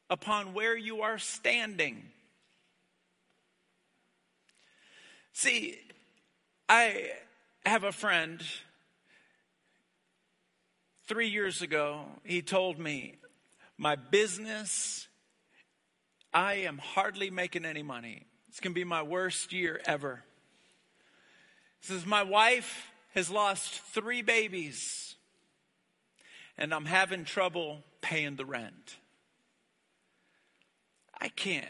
upon 0.09 0.55
where 0.55 0.76
you 0.76 1.02
are 1.02 1.18
standing. 1.18 2.02
See, 5.33 5.79
I 6.68 7.11
have 7.64 7.85
a 7.85 7.92
friend. 7.92 8.42
Three 11.09 11.29
years 11.29 11.62
ago, 11.62 12.05
he 12.24 12.42
told 12.42 12.79
me, 12.79 13.16
My 13.76 13.96
business, 13.96 15.09
I 16.33 16.55
am 16.55 16.79
hardly 16.79 17.31
making 17.31 17.64
any 17.64 17.83
money. 17.83 18.26
It's 18.48 18.61
going 18.61 18.72
to 18.72 18.81
be 18.81 18.85
my 18.85 19.02
worst 19.02 19.52
year 19.52 19.81
ever. 19.85 20.22
He 21.81 21.88
says, 21.88 22.07
My 22.07 22.22
wife 22.22 22.90
has 23.14 23.31
lost 23.31 23.81
three 23.92 24.22
babies 24.22 25.15
and 26.59 26.73
I'm 26.73 26.87
having 26.87 27.25
trouble 27.25 27.83
paying 28.01 28.37
the 28.37 28.45
rent. 28.45 28.97
I 31.21 31.29
can't. 31.29 31.66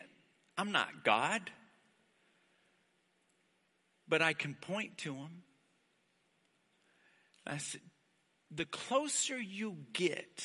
I'm 0.56 0.72
not 0.72 1.04
God. 1.04 1.50
But 4.08 4.22
I 4.22 4.32
can 4.32 4.54
point 4.54 4.98
to 4.98 5.14
him. 5.14 5.42
I 7.46 7.58
said, 7.58 7.80
the 8.50 8.64
closer 8.64 9.38
you 9.38 9.76
get 9.92 10.44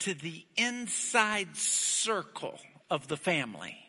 to 0.00 0.14
the 0.14 0.44
inside 0.56 1.56
circle 1.56 2.58
of 2.90 3.08
the 3.08 3.16
family, 3.16 3.82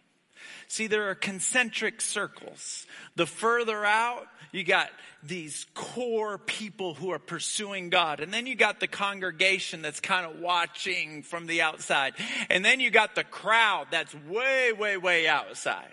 See, 0.73 0.87
there 0.87 1.09
are 1.09 1.15
concentric 1.15 2.01
circles. 2.01 2.87
The 3.15 3.27
further 3.27 3.85
out, 3.85 4.27
you 4.53 4.63
got 4.63 4.89
these 5.23 5.65
core 5.73 6.37
people 6.37 6.93
who 6.93 7.11
are 7.11 7.19
pursuing 7.19 7.89
God. 7.89 8.19
And 8.19 8.31
then 8.31 8.45
you 8.45 8.55
got 8.55 8.79
the 8.79 8.87
congregation 8.87 9.81
that's 9.81 9.99
kind 9.99 10.25
of 10.25 10.39
watching 10.39 11.23
from 11.23 11.47
the 11.47 11.63
outside. 11.63 12.13
And 12.49 12.63
then 12.63 12.79
you 12.79 12.91
got 12.91 13.15
the 13.15 13.23
crowd 13.23 13.87
that's 13.89 14.13
way, 14.13 14.71
way, 14.71 14.95
way 14.95 15.27
outside. 15.27 15.87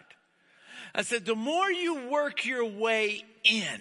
I 0.94 1.02
said, 1.02 1.24
the 1.24 1.34
more 1.34 1.70
you 1.70 2.08
work 2.08 2.44
your 2.44 2.66
way 2.66 3.24
in, 3.44 3.80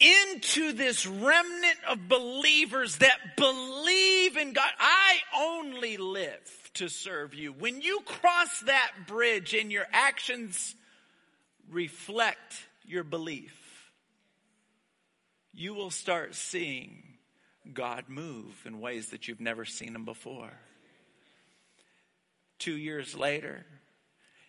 into 0.00 0.72
this 0.72 1.06
remnant 1.06 1.78
of 1.88 2.08
believers 2.08 2.96
that 2.98 3.36
believe 3.36 4.36
in 4.36 4.54
God, 4.54 4.70
I 4.80 5.18
only 5.36 5.98
live 5.98 6.70
to 6.74 6.88
serve 6.88 7.34
you. 7.34 7.52
When 7.52 7.80
you 7.80 8.00
cross 8.04 8.60
that 8.60 8.90
bridge 9.06 9.54
and 9.54 9.70
your 9.70 9.86
actions 9.92 10.74
reflect 11.70 12.64
your 12.86 13.04
belief, 13.04 13.57
you 15.58 15.74
will 15.74 15.90
start 15.90 16.36
seeing 16.36 17.02
God 17.74 18.04
move 18.08 18.62
in 18.64 18.80
ways 18.80 19.10
that 19.10 19.26
you've 19.26 19.40
never 19.40 19.64
seen 19.64 19.94
him 19.94 20.04
before. 20.04 20.52
Two 22.60 22.76
years 22.76 23.16
later, 23.16 23.66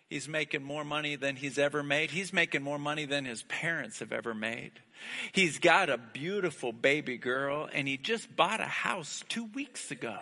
he's 0.08 0.28
making 0.28 0.62
more 0.62 0.84
money 0.84 1.16
than 1.16 1.34
he's 1.34 1.58
ever 1.58 1.82
made. 1.82 2.12
He's 2.12 2.32
making 2.32 2.62
more 2.62 2.78
money 2.78 3.06
than 3.06 3.24
his 3.24 3.42
parents 3.42 3.98
have 3.98 4.12
ever 4.12 4.34
made. 4.34 4.72
He's 5.32 5.58
got 5.58 5.90
a 5.90 5.98
beautiful 5.98 6.72
baby 6.72 7.18
girl, 7.18 7.68
and 7.72 7.88
he 7.88 7.96
just 7.96 8.34
bought 8.36 8.60
a 8.60 8.64
house 8.64 9.24
two 9.28 9.46
weeks 9.46 9.90
ago. 9.90 10.18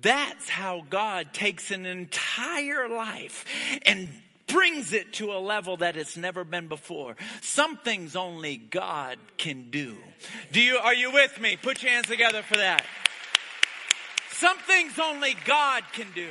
That's 0.00 0.48
how 0.48 0.84
God 0.88 1.34
takes 1.34 1.70
an 1.70 1.84
entire 1.84 2.88
life 2.88 3.44
and 3.82 4.08
brings 4.48 4.92
it 4.92 5.12
to 5.14 5.32
a 5.32 5.38
level 5.38 5.76
that 5.78 5.96
it's 5.96 6.16
never 6.16 6.44
been 6.44 6.66
before. 6.68 7.16
Some 7.40 7.76
things 7.76 8.16
only 8.16 8.56
God 8.56 9.18
can 9.36 9.70
do. 9.70 9.96
Do 10.52 10.60
you, 10.60 10.78
are 10.78 10.94
you 10.94 11.12
with 11.12 11.40
me? 11.40 11.56
Put 11.56 11.82
your 11.82 11.92
hands 11.92 12.08
together 12.08 12.42
for 12.42 12.56
that. 12.56 12.84
Some 14.32 14.58
things 14.58 14.98
only 14.98 15.36
God 15.44 15.84
can 15.92 16.06
do. 16.14 16.30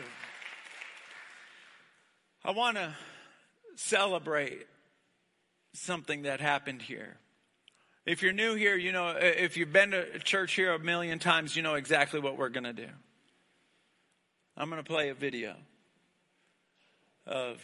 I 2.44 2.52
want 2.52 2.78
to 2.78 2.96
celebrate 3.76 4.66
something 5.74 6.24
that 6.24 6.40
happened 6.40 6.82
here. 6.82 7.18
If 8.06 8.22
you're 8.22 8.34
new 8.34 8.56
here, 8.56 8.78
you 8.78 8.94
know, 8.94 9.10
if 9.10 9.58
you've 9.58 9.74
been 9.74 9.92
to 9.92 10.20
church 10.20 10.54
here 10.54 10.74
a 10.74 10.80
million 10.80 11.20
times, 11.20 11.56
you 11.56 11.62
know 11.62 11.76
exactly 11.76 12.22
what 12.22 12.38
we're 12.38 12.50
going 12.50 12.64
to 12.64 12.74
do. 12.74 12.88
I'm 14.56 14.70
going 14.70 14.82
to 14.82 14.90
play 14.90 15.10
a 15.10 15.14
video 15.14 15.56
of 17.26 17.62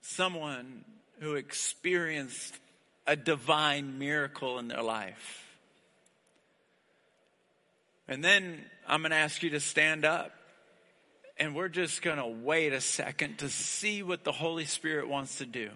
someone 0.00 0.84
who 1.20 1.34
experienced 1.34 2.56
a 3.06 3.16
divine 3.16 3.98
miracle 3.98 4.58
in 4.58 4.68
their 4.68 4.82
life. 4.82 5.46
And 8.08 8.24
then 8.24 8.64
I'm 8.88 9.02
going 9.02 9.10
to 9.10 9.16
ask 9.16 9.42
you 9.42 9.50
to 9.50 9.60
stand 9.60 10.04
up 10.04 10.32
and 11.40 11.54
we're 11.54 11.68
just 11.68 12.02
going 12.02 12.18
to 12.18 12.26
wait 12.26 12.74
a 12.74 12.82
second 12.82 13.38
to 13.38 13.48
see 13.48 14.02
what 14.02 14.24
the 14.24 14.32
Holy 14.32 14.66
Spirit 14.66 15.08
wants 15.08 15.38
to 15.38 15.46
do. 15.46 15.70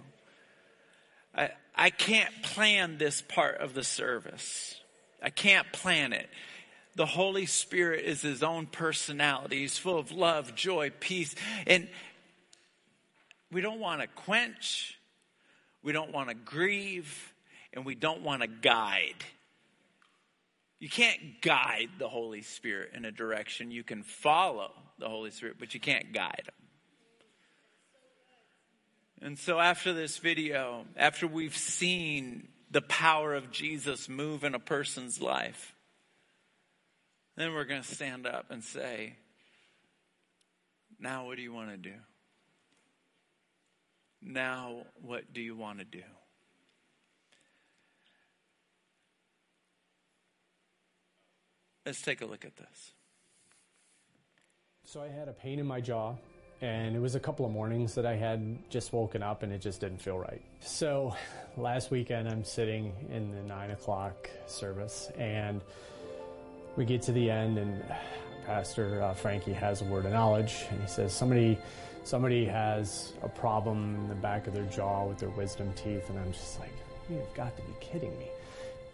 I, 1.35 1.51
I 1.75 1.89
can't 1.89 2.31
plan 2.43 2.99
this 2.99 3.23
part 3.23 3.57
of 3.57 3.73
the 3.73 3.83
service. 3.83 4.79
I 5.23 5.31
can't 5.31 5.73
plan 5.73 6.13
it. 6.13 6.29
The 6.97 7.07
Holy 7.07 7.47
Spirit 7.47 8.05
is 8.05 8.21
His 8.21 8.43
own 8.43 8.67
personality. 8.67 9.61
He's 9.61 9.79
full 9.79 9.99
of 9.99 10.13
love, 10.13 10.55
joy, 10.55 10.91
peace. 11.01 11.35
And 11.67 11.89
we 13.55 13.61
don't 13.61 13.79
want 13.79 14.01
to 14.01 14.09
quench, 14.09 14.99
we 15.83 15.93
don't 15.93 16.13
want 16.13 16.29
to 16.29 16.35
grieve, 16.35 17.33
and 17.73 17.87
we 17.87 17.95
don't 17.95 18.23
want 18.23 18.43
to 18.43 18.49
guide. 18.49 19.25
You 20.81 20.89
can't 20.89 21.41
guide 21.41 21.91
the 21.99 22.09
Holy 22.09 22.43
Spirit 22.43 22.91
in 22.95 23.05
a 23.05 23.13
direction. 23.13 23.71
You 23.71 23.85
can 23.85 24.03
follow 24.03 24.73
the 24.99 25.09
Holy 25.09 25.31
Spirit, 25.31 25.57
but 25.59 25.73
you 25.73 25.79
can't 25.79 26.13
guide 26.13 26.43
him. 26.47 26.55
And 29.23 29.39
so 29.39 29.61
after 29.61 29.93
this 29.93 30.19
video, 30.19 30.85
after 30.97 31.29
we've 31.29 31.57
seen 31.57 32.49
the 32.73 32.83
power 32.83 33.35
of 33.35 33.53
Jesus 33.53 34.09
move 34.09 34.43
in 34.43 34.57
a 34.57 34.59
person's 34.59 35.23
life, 35.23 35.75
then 37.37 37.55
we're 37.55 37.65
going 37.65 37.83
to 37.83 37.95
stand 37.95 38.27
up 38.27 38.47
and 38.51 38.65
say, 38.65 39.15
Now 40.99 41.27
what 41.27 41.37
do 41.37 41.43
you 41.43 41.53
want 41.53 41.71
to 41.71 41.77
do? 41.77 41.95
Now, 44.25 44.87
what 45.03 45.35
do 45.35 45.43
you 45.43 45.55
want 45.55 45.81
to 45.81 45.85
do? 45.85 46.03
Let's 51.85 52.01
take 52.01 52.23
a 52.23 52.27
look 52.27 52.47
at 52.47 52.57
this. 52.57 52.93
So, 54.87 55.03
I 55.03 55.09
had 55.09 55.29
a 55.29 55.33
pain 55.33 55.59
in 55.59 55.67
my 55.67 55.83
jaw, 55.83 56.15
and 56.63 56.97
it 56.97 57.01
was 57.01 57.15
a 57.15 57.21
couple 57.21 57.45
of 57.45 57.53
mornings 57.53 57.95
that 57.97 58.07
I 58.07 58.17
had 58.17 58.71
just 58.71 58.95
woken 58.95 59.23
up 59.23 59.43
and 59.43 59.53
it 59.53 59.61
just 59.61 59.81
didn't 59.81 60.01
feel 60.01 60.19
right. 60.19 60.43
So, 60.61 61.15
last 61.59 61.91
weekend, 61.91 62.27
I'm 62.27 62.45
sitting 62.45 62.95
in 63.11 63.31
the 63.31 63.43
nine 63.43 63.73
o'clock 63.73 64.31
service, 64.47 65.11
and 65.19 65.61
we 66.77 66.87
get 66.87 67.03
to 67.03 67.13
the 67.13 67.31
end, 67.31 67.59
and 67.59 67.85
Pastor 68.47 69.03
uh, 69.03 69.13
Frankie 69.13 69.53
has 69.53 69.83
a 69.83 69.85
word 69.85 70.07
of 70.07 70.13
knowledge, 70.13 70.65
and 70.71 70.81
he 70.81 70.87
says, 70.87 71.13
Somebody 71.13 71.59
somebody 72.05 72.45
has 72.45 73.15
a 73.23 73.29
problem 73.29 73.97
in 73.97 74.09
the 74.09 74.15
back 74.15 74.47
of 74.47 74.55
their 74.55 74.65
jaw 74.65 75.05
with 75.05 75.19
their 75.19 75.31
wisdom 75.31 75.73
teeth, 75.75 76.09
and 76.11 76.19
I'm 76.19 76.33
just 76.33 76.61
like, 76.61 76.73
you've 77.11 77.35
got 77.35 77.57
to 77.57 77.63
be 77.63 77.73
kidding 77.81 78.17
me. 78.19 78.29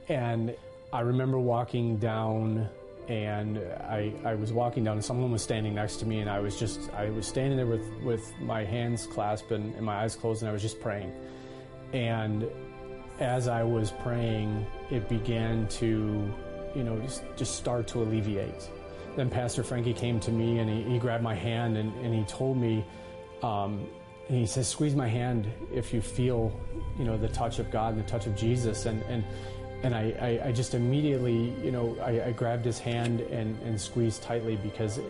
And 0.09 0.55
I 0.92 1.01
remember 1.01 1.38
walking 1.38 1.99
down 1.99 2.68
and 3.09 3.59
I, 3.59 4.12
I 4.25 4.35
was 4.35 4.53
walking 4.53 4.85
down 4.85 4.94
and 4.94 5.05
someone 5.05 5.33
was 5.33 5.42
standing 5.42 5.75
next 5.75 5.96
to 5.96 6.07
me 6.07 6.20
and 6.20 6.31
I 6.31 6.38
was 6.38 6.59
just 6.59 6.92
I 6.92 7.11
was 7.11 7.27
standing 7.27 7.57
there 7.57 7.66
with, 7.66 7.85
with 8.05 8.33
my 8.40 8.64
hands 8.64 9.07
clasped 9.07 9.51
and, 9.51 9.75
and 9.75 9.85
my 9.85 10.03
eyes 10.03 10.14
closed 10.14 10.42
and 10.42 10.49
I 10.49 10.53
was 10.53 10.62
just 10.62 10.81
praying. 10.81 11.12
And 11.92 12.49
as 13.18 13.49
I 13.49 13.62
was 13.62 13.90
praying, 14.03 14.66
it 14.90 15.09
began 15.09 15.66
to, 15.68 16.33
you 16.75 16.85
know, 16.85 16.99
just, 17.01 17.23
just 17.37 17.57
start 17.57 17.87
to 17.88 18.03
alleviate. 18.03 18.70
Then 19.16 19.29
Pastor 19.29 19.62
Frankie 19.62 19.94
came 19.94 20.20
to 20.20 20.31
me 20.31 20.59
and 20.59 20.70
he, 20.70 20.92
he 20.92 20.99
grabbed 20.99 21.23
my 21.23 21.35
hand 21.35 21.77
and, 21.77 21.92
and 22.05 22.14
he 22.14 22.25
told 22.25 22.57
me, 22.57 22.85
um, 23.42 23.87
and 24.29 24.38
he 24.38 24.46
says, 24.46 24.68
squeeze 24.68 24.94
my 24.94 25.09
hand 25.09 25.51
if 25.73 25.92
you 25.92 26.01
feel, 26.01 26.53
you 26.99 27.05
know, 27.05 27.16
the 27.16 27.29
touch 27.29 27.59
of 27.59 27.70
God 27.70 27.94
and 27.94 28.05
the 28.05 28.09
touch 28.09 28.27
of 28.27 28.37
Jesus. 28.37 28.87
And, 28.87 29.03
and, 29.05 29.25
and 29.83 29.94
I, 29.94 30.14
I, 30.42 30.49
I 30.49 30.53
just 30.53 30.75
immediately, 30.75 31.53
you 31.64 31.73
know, 31.73 31.96
I, 32.01 32.29
I, 32.29 32.33
grabbed 32.33 32.64
his 32.64 32.79
hand 32.79 33.23
and, 33.23 33.61
and 33.62 33.81
squeezed 33.81 34.23
tightly 34.23 34.57
because 34.57 34.99
it, 34.99 35.05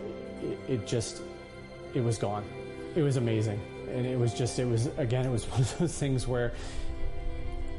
it 0.67 0.87
just, 0.87 1.21
it 1.93 2.01
was 2.01 2.17
gone. 2.17 2.43
It 2.95 3.03
was 3.03 3.17
amazing. 3.17 3.61
And 3.93 4.07
it 4.07 4.17
was 4.17 4.33
just, 4.33 4.57
it 4.57 4.65
was, 4.65 4.87
again, 4.97 5.25
it 5.25 5.31
was 5.31 5.43
one 5.51 5.61
of 5.61 5.77
those 5.77 5.95
things 5.95 6.27
where 6.27 6.53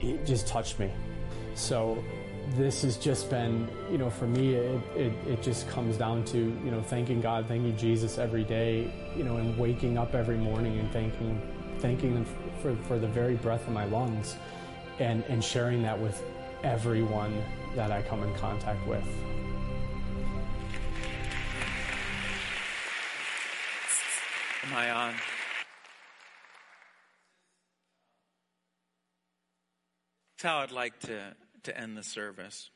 it 0.01 0.25
just 0.25 0.47
touched 0.47 0.79
me. 0.79 0.93
So 1.55 2.03
this 2.51 2.83
has 2.83 2.97
just 2.97 3.31
been, 3.31 3.69
you 3.91 3.99
know, 3.99 4.11
for 4.11 4.27
me, 4.27 4.55
it, 4.55 4.81
it, 4.97 5.13
it, 5.27 5.43
just 5.43 5.69
comes 5.69 5.97
down 5.97 6.25
to, 6.27 6.39
you 6.39 6.71
know, 6.71 6.83
thanking 6.83 7.21
God, 7.21 7.47
thanking 7.47 7.77
Jesus 7.77 8.19
every 8.19 8.45
day, 8.45 8.93
you 9.17 9.25
know, 9.25 9.37
and 9.37 9.57
waking 9.57 9.97
up 9.97 10.15
every 10.15 10.37
morning 10.37 10.79
and 10.79 10.93
thanking, 10.93 11.41
thanking 11.79 12.15
them 12.15 12.27
for, 12.61 12.77
for 12.89 12.99
the 12.99 13.07
very 13.07 13.37
breath 13.37 13.67
of 13.67 13.73
my 13.73 13.85
lungs 13.87 14.37
and, 14.99 15.25
and 15.29 15.43
sharing 15.43 15.83
that 15.83 15.99
with 15.99 16.23
everyone 16.63 17.43
that 17.75 17.91
I 17.91 18.03
come 18.03 18.23
in 18.23 18.35
contact 18.35 18.87
with. 18.87 19.07
Am 24.65 24.75
I 24.75 24.91
on? 24.91 25.15
That's 30.37 30.43
how 30.43 30.59
I'd 30.59 30.73
like 30.73 30.99
to 31.01 31.35
to 31.65 31.77
end 31.77 31.97
the 31.97 32.03
service. 32.03 32.71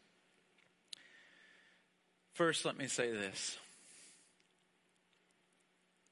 First, 2.32 2.64
let 2.64 2.76
me 2.76 2.86
say 2.86 3.10
this. 3.10 3.58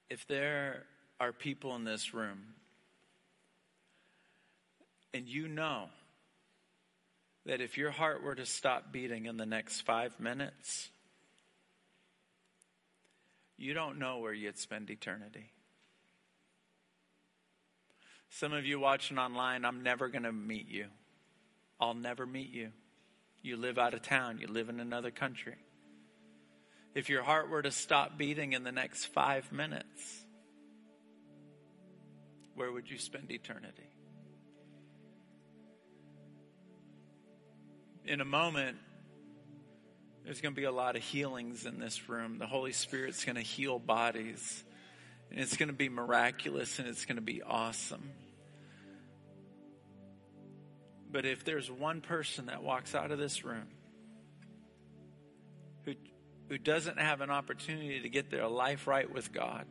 If 0.09 0.27
there 0.27 0.85
are 1.21 1.33
people 1.33 1.75
in 1.77 1.85
this 1.85 2.15
room 2.15 2.55
and 5.13 5.29
you 5.29 5.49
know 5.49 5.87
that 7.47 7.61
if 7.61 7.77
your 7.77 7.91
heart 7.91 8.23
were 8.23 8.35
to 8.35 8.47
stop 8.47 8.91
beating 8.91 9.27
in 9.27 9.37
the 9.37 9.47
next 9.47 9.83
five 9.83 10.19
minutes, 10.19 10.89
you 13.57 13.75
don't 13.75 13.99
know 13.99 14.19
where 14.19 14.33
you'd 14.33 14.59
spend 14.59 14.91
eternity. 14.91 15.51
Some 18.31 18.53
of 18.53 18.65
you 18.65 18.81
watching 18.81 19.19
online, 19.19 19.65
I'm 19.65 19.83
never 19.83 20.09
going 20.09 20.25
to 20.25 20.33
meet 20.33 20.69
you. 20.69 20.87
I'll 21.81 21.95
never 21.95 22.27
meet 22.27 22.51
you. 22.51 22.71
You 23.43 23.57
live 23.57 23.79
out 23.79 23.95
of 23.95 24.03
town, 24.03 24.39
you 24.39 24.47
live 24.47 24.69
in 24.69 24.81
another 24.81 25.11
country. 25.11 25.57
If 26.95 27.09
your 27.09 27.23
heart 27.23 27.51
were 27.51 27.63
to 27.63 27.71
stop 27.71 28.17
beating 28.17 28.53
in 28.53 28.63
the 28.63 28.73
next 28.73 29.07
five 29.07 29.51
minutes, 29.53 30.25
where 32.55 32.71
would 32.71 32.89
you 32.89 32.99
spend 32.99 33.31
eternity? 33.31 33.89
In 38.07 38.21
a 38.21 38.25
moment, 38.25 38.77
there's 40.25 40.41
going 40.41 40.55
to 40.55 40.61
be 40.61 40.67
a 40.67 40.73
lot 40.73 40.97
of 40.97 41.03
healings 41.03 41.67
in 41.67 41.81
this 41.81 42.09
room. 42.09 42.39
The 42.39 42.47
Holy 42.47 42.73
Spirit's 42.73 43.25
going 43.25 43.37
to 43.37 43.43
heal 43.43 43.79
bodies, 43.79 44.65
and 45.31 45.41
it's 45.41 45.57
going 45.57 45.69
to 45.69 45.75
be 45.75 45.89
miraculous 45.89 46.79
and 46.79 46.89
it's 46.89 47.05
going 47.05 47.17
to 47.17 47.23
be 47.23 47.43
awesome. 47.43 48.11
But 51.15 51.27
if 51.27 51.45
there's 51.45 51.71
one 51.71 52.01
person 52.01 52.47
that 52.47 52.65
walks 52.65 52.93
out 52.93 53.13
of 53.13 53.21
this 53.21 53.45
room 53.45 53.69
who, 55.85 55.95
who 56.49 56.59
doesn't 56.59 56.99
have 56.99 57.21
an 57.21 57.31
opportunity 57.31 58.01
to 58.01 58.09
get 58.09 58.33
their 58.33 58.49
life 58.49 58.89
right 58.89 59.09
with 59.09 59.33
God, 59.33 59.65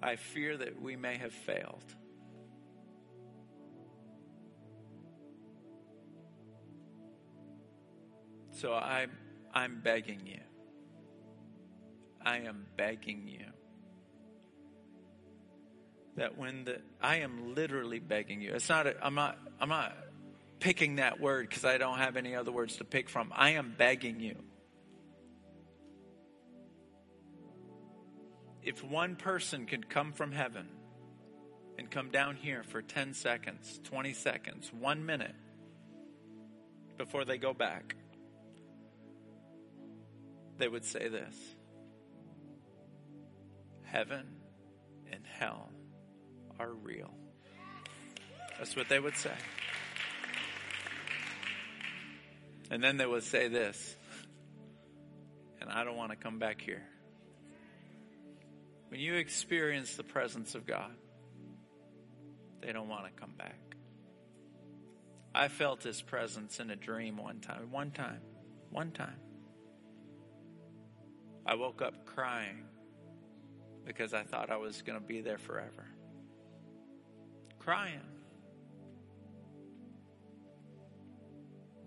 I 0.00 0.14
fear 0.14 0.56
that 0.56 0.80
we 0.80 0.94
may 0.94 1.16
have 1.16 1.32
failed. 1.32 1.82
So 8.52 8.74
I, 8.74 9.08
I'm 9.52 9.80
begging 9.82 10.24
you. 10.24 10.40
I 12.24 12.38
am 12.42 12.64
begging 12.76 13.26
you 13.26 13.46
that 16.16 16.36
when 16.36 16.64
the 16.64 16.80
I 17.00 17.16
am 17.16 17.54
literally 17.54 17.98
begging 17.98 18.40
you. 18.40 18.54
It's 18.54 18.68
not. 18.68 18.86
I'm 19.02 19.14
not. 19.14 19.38
I'm 19.60 19.68
not 19.68 19.96
picking 20.60 20.96
that 20.96 21.20
word 21.20 21.48
because 21.48 21.64
I 21.64 21.78
don't 21.78 21.98
have 21.98 22.16
any 22.16 22.34
other 22.34 22.52
words 22.52 22.76
to 22.76 22.84
pick 22.84 23.08
from. 23.08 23.32
I 23.34 23.50
am 23.50 23.74
begging 23.76 24.20
you 24.20 24.36
if 28.66 28.82
one 28.82 29.14
person 29.14 29.64
could 29.64 29.88
come 29.88 30.12
from 30.12 30.32
heaven 30.32 30.66
and 31.78 31.88
come 31.88 32.10
down 32.10 32.34
here 32.34 32.64
for 32.64 32.82
10 32.82 33.14
seconds, 33.14 33.80
20 33.84 34.12
seconds, 34.12 34.72
one 34.76 35.06
minute 35.06 35.36
before 36.98 37.24
they 37.24 37.38
go 37.38 37.54
back, 37.54 37.94
they 40.58 40.66
would 40.66 40.84
say 40.84 41.08
this 41.08 41.34
Heaven 43.84 44.26
and 45.12 45.20
hell 45.24 45.70
are 46.58 46.72
real. 46.72 47.12
That's 48.58 48.74
what 48.74 48.88
they 48.88 48.98
would 48.98 49.16
say. 49.16 49.34
And 52.70 52.82
then 52.82 52.96
they 52.96 53.06
would 53.06 53.22
say 53.22 53.48
this, 53.48 53.94
and 55.60 55.70
I 55.70 55.84
don't 55.84 55.96
want 55.96 56.10
to 56.10 56.16
come 56.16 56.38
back 56.38 56.60
here. 56.60 56.82
When 58.88 59.00
you 59.00 59.14
experience 59.14 59.96
the 59.96 60.04
presence 60.04 60.54
of 60.54 60.66
God, 60.66 60.92
they 62.60 62.72
don't 62.72 62.88
want 62.88 63.04
to 63.04 63.12
come 63.20 63.32
back. 63.36 63.58
I 65.34 65.48
felt 65.48 65.82
his 65.82 66.00
presence 66.00 66.60
in 66.60 66.70
a 66.70 66.76
dream 66.76 67.18
one 67.18 67.40
time. 67.40 67.70
One 67.70 67.90
time. 67.90 68.20
One 68.70 68.90
time. 68.90 69.20
I 71.44 71.54
woke 71.54 71.82
up 71.82 72.06
crying 72.06 72.64
because 73.84 74.14
I 74.14 74.22
thought 74.24 74.50
I 74.50 74.56
was 74.56 74.82
going 74.82 74.98
to 74.98 75.04
be 75.04 75.20
there 75.20 75.38
forever. 75.38 75.86
Crying. 77.66 78.00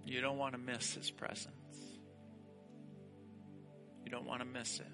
You 0.06 0.20
don't 0.20 0.38
want 0.38 0.52
to 0.52 0.60
miss 0.60 0.96
his 0.96 1.10
presence. 1.10 1.54
You 4.04 4.12
don't 4.12 4.26
want 4.26 4.42
to 4.42 4.46
miss 4.46 4.82
it. 4.82 4.92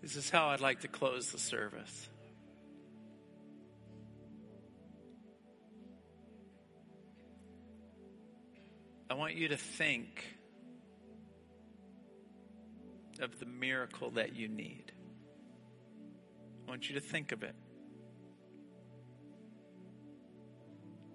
This 0.00 0.14
is 0.14 0.30
how 0.30 0.50
I'd 0.50 0.60
like 0.60 0.82
to 0.82 0.88
close 0.88 1.32
the 1.32 1.38
service. 1.38 2.08
I 9.10 9.14
want 9.14 9.34
you 9.34 9.48
to 9.48 9.56
think 9.56 10.24
of 13.18 13.40
the 13.40 13.46
miracle 13.46 14.10
that 14.12 14.36
you 14.36 14.46
need. 14.46 14.89
I 16.70 16.72
want 16.72 16.88
you 16.88 16.94
to 16.94 17.00
think 17.00 17.32
of 17.32 17.42
it. 17.42 17.56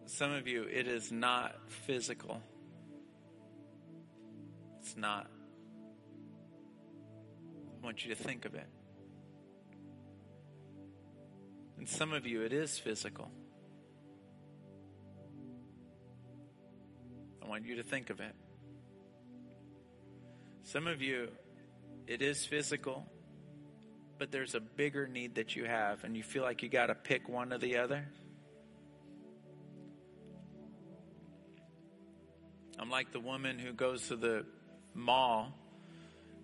Some 0.05 0.33
of 0.33 0.49
you, 0.49 0.63
it 0.63 0.85
is 0.85 1.13
not 1.13 1.55
physical. 1.69 2.41
It's 4.81 4.97
not. 4.97 5.27
I 7.81 7.85
want 7.85 8.03
you 8.03 8.13
to 8.13 8.21
think 8.21 8.43
of 8.43 8.53
it. 8.53 8.67
And 11.77 11.87
some 11.87 12.11
of 12.11 12.27
you, 12.27 12.41
it 12.41 12.51
is 12.51 12.77
physical. 12.77 13.31
I 17.41 17.47
want 17.47 17.65
you 17.65 17.77
to 17.77 17.83
think 17.83 18.09
of 18.09 18.19
it. 18.19 18.35
Some 20.63 20.85
of 20.85 21.01
you, 21.01 21.29
it 22.07 22.21
is 22.21 22.45
physical, 22.45 23.07
but 24.17 24.31
there's 24.31 24.55
a 24.55 24.59
bigger 24.59 25.07
need 25.07 25.35
that 25.35 25.55
you 25.55 25.65
have, 25.65 26.03
and 26.03 26.15
you 26.15 26.23
feel 26.23 26.43
like 26.43 26.63
you 26.63 26.69
got 26.69 26.87
to 26.87 26.95
pick 26.95 27.27
one 27.27 27.51
or 27.51 27.57
the 27.57 27.77
other. 27.77 28.05
I'm 32.77 32.89
like 32.89 33.11
the 33.11 33.19
woman 33.19 33.57
who 33.59 33.73
goes 33.73 34.09
to 34.09 34.15
the 34.15 34.45
mall 34.93 35.53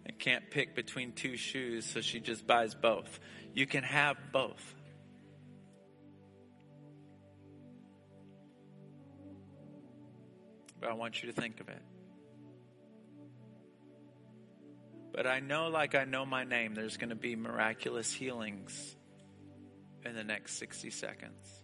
and 0.05 0.17
can't 0.17 0.49
pick 0.49 0.75
between 0.75 1.12
two 1.12 1.38
shoes, 1.38 1.86
so 1.86 2.01
she 2.01 2.19
just 2.19 2.47
buys 2.47 2.73
both. 2.73 3.19
You 3.53 3.67
can 3.67 3.84
have 3.84 4.17
both. 4.31 4.75
But 10.79 10.89
I 10.89 10.93
want 10.93 11.21
you 11.21 11.31
to 11.31 11.39
think 11.39 11.60
of 11.60 11.69
it. 11.69 11.81
But 15.13 15.28
I 15.28 15.39
know, 15.39 15.67
like 15.67 15.93
I 15.95 16.06
know 16.06 16.26
my 16.26 16.43
name, 16.43 16.74
there's 16.74 16.97
going 16.97 17.10
to 17.10 17.15
be 17.15 17.36
miraculous 17.36 18.13
healings 18.13 18.95
in 20.06 20.15
the 20.15 20.24
next 20.24 20.58
60 20.58 20.89
seconds. 20.89 21.62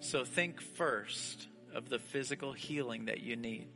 So 0.00 0.24
think 0.24 0.60
first 0.60 1.46
of 1.74 1.88
the 1.88 1.98
physical 1.98 2.52
healing 2.52 3.06
that 3.06 3.20
you 3.20 3.36
need. 3.36 3.68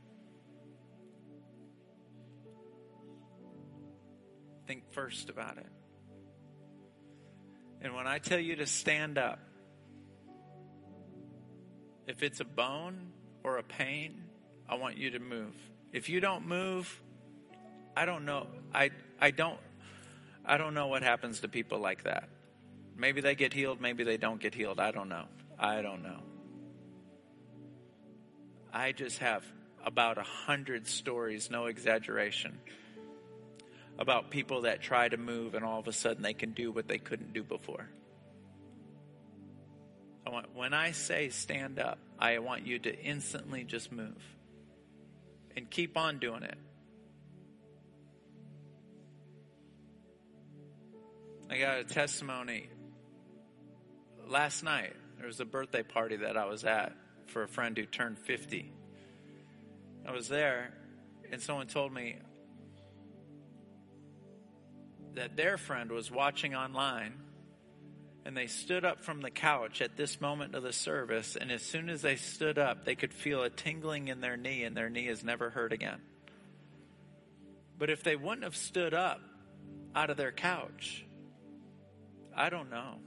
Think 4.66 4.92
first 4.92 5.30
about 5.30 5.58
it. 5.58 5.66
And 7.80 7.94
when 7.94 8.08
I 8.08 8.18
tell 8.18 8.40
you 8.40 8.56
to 8.56 8.66
stand 8.66 9.18
up, 9.18 9.38
if 12.08 12.22
it's 12.22 12.40
a 12.40 12.44
bone 12.44 13.12
or 13.44 13.58
a 13.58 13.62
pain, 13.62 14.24
I 14.68 14.74
want 14.74 14.96
you 14.96 15.10
to 15.10 15.20
move. 15.20 15.54
If 15.92 16.08
you 16.08 16.18
don't 16.18 16.46
move, 16.46 17.00
I 17.96 18.04
don't 18.04 18.26
know. 18.26 18.46
I 18.74 18.90
I 19.18 19.30
don't 19.30 19.58
I 20.44 20.58
don't 20.58 20.74
know 20.74 20.88
what 20.88 21.02
happens 21.02 21.40
to 21.40 21.48
people 21.48 21.78
like 21.78 22.04
that. 22.04 22.28
Maybe 22.96 23.20
they 23.20 23.34
get 23.34 23.52
healed, 23.52 23.80
maybe 23.80 24.04
they 24.04 24.18
don't 24.18 24.40
get 24.40 24.54
healed. 24.54 24.78
I 24.78 24.90
don't 24.90 25.08
know. 25.08 25.24
I 25.58 25.82
don't 25.82 26.02
know. 26.02 26.20
I 28.72 28.92
just 28.92 29.18
have 29.18 29.42
about 29.84 30.18
a 30.18 30.22
hundred 30.22 30.86
stories, 30.86 31.50
no 31.50 31.66
exaggeration, 31.66 32.58
about 33.98 34.30
people 34.30 34.62
that 34.62 34.82
try 34.82 35.08
to 35.08 35.16
move 35.16 35.54
and 35.54 35.64
all 35.64 35.80
of 35.80 35.88
a 35.88 35.92
sudden 35.92 36.22
they 36.22 36.34
can 36.34 36.52
do 36.52 36.70
what 36.70 36.86
they 36.86 36.98
couldn't 36.98 37.32
do 37.32 37.42
before. 37.42 37.88
I 40.26 40.30
want, 40.30 40.54
when 40.54 40.74
I 40.74 40.90
say 40.90 41.28
stand 41.30 41.78
up, 41.78 41.98
I 42.18 42.40
want 42.40 42.66
you 42.66 42.78
to 42.80 42.98
instantly 42.98 43.64
just 43.64 43.92
move 43.92 44.20
and 45.56 45.70
keep 45.70 45.96
on 45.96 46.18
doing 46.18 46.42
it. 46.42 46.58
I 51.48 51.58
got 51.58 51.78
a 51.78 51.84
testimony 51.84 52.68
last 54.26 54.64
night. 54.64 54.94
There 55.18 55.26
was 55.26 55.38
a 55.38 55.44
birthday 55.44 55.84
party 55.84 56.16
that 56.16 56.36
I 56.36 56.46
was 56.46 56.64
at 56.64 56.92
for 57.26 57.44
a 57.44 57.48
friend 57.48 57.76
who 57.76 57.86
turned 57.86 58.18
50. 58.18 58.72
I 60.06 60.10
was 60.10 60.28
there, 60.28 60.72
and 61.30 61.40
someone 61.40 61.68
told 61.68 61.92
me 61.92 62.16
that 65.14 65.36
their 65.36 65.56
friend 65.56 65.90
was 65.90 66.10
watching 66.10 66.54
online 66.54 67.14
and 68.24 68.36
they 68.36 68.48
stood 68.48 68.84
up 68.84 69.04
from 69.04 69.20
the 69.20 69.30
couch 69.30 69.80
at 69.80 69.96
this 69.96 70.20
moment 70.20 70.56
of 70.56 70.64
the 70.64 70.72
service, 70.72 71.36
and 71.40 71.52
as 71.52 71.62
soon 71.62 71.88
as 71.88 72.02
they 72.02 72.16
stood 72.16 72.58
up, 72.58 72.84
they 72.84 72.96
could 72.96 73.14
feel 73.14 73.44
a 73.44 73.50
tingling 73.50 74.08
in 74.08 74.20
their 74.20 74.36
knee, 74.36 74.64
and 74.64 74.76
their 74.76 74.90
knee 74.90 75.06
is 75.06 75.22
never 75.22 75.48
hurt 75.48 75.72
again. 75.72 76.00
But 77.78 77.88
if 77.88 78.02
they 78.02 78.16
wouldn't 78.16 78.42
have 78.42 78.56
stood 78.56 78.94
up 78.94 79.20
out 79.94 80.10
of 80.10 80.16
their 80.16 80.32
couch, 80.32 81.05
I 82.36 82.50
don't 82.50 82.70
know. 82.70 82.98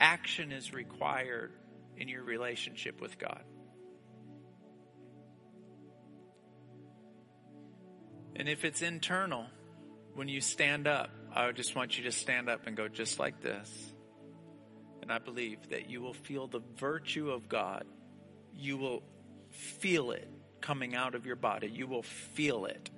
Action 0.00 0.52
is 0.52 0.72
required 0.72 1.52
in 1.96 2.08
your 2.08 2.24
relationship 2.24 3.00
with 3.00 3.18
God. 3.18 3.42
And 8.34 8.48
if 8.48 8.64
it's 8.64 8.82
internal, 8.82 9.46
when 10.14 10.28
you 10.28 10.40
stand 10.40 10.86
up, 10.86 11.10
I 11.34 11.52
just 11.52 11.76
want 11.76 11.98
you 11.98 12.04
to 12.04 12.12
stand 12.12 12.48
up 12.48 12.66
and 12.66 12.76
go 12.76 12.88
just 12.88 13.18
like 13.18 13.40
this. 13.42 13.92
And 15.02 15.12
I 15.12 15.18
believe 15.18 15.68
that 15.70 15.90
you 15.90 16.00
will 16.00 16.14
feel 16.14 16.46
the 16.46 16.62
virtue 16.76 17.30
of 17.30 17.48
God. 17.48 17.84
You 18.54 18.76
will 18.78 19.02
feel 19.50 20.10
it 20.10 20.28
coming 20.60 20.94
out 20.94 21.14
of 21.14 21.26
your 21.26 21.36
body. 21.36 21.68
You 21.68 21.86
will 21.86 22.02
feel 22.02 22.64
it. 22.64 22.90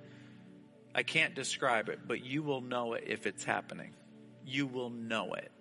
I 0.93 1.03
can't 1.03 1.35
describe 1.35 1.89
it, 1.89 1.99
but 2.07 2.23
you 2.23 2.43
will 2.43 2.61
know 2.61 2.93
it 2.93 3.03
if 3.07 3.27
it's 3.27 3.43
happening. 3.43 3.93
You 4.45 4.65
will 4.67 4.89
know 4.89 5.33
it. 5.33 5.51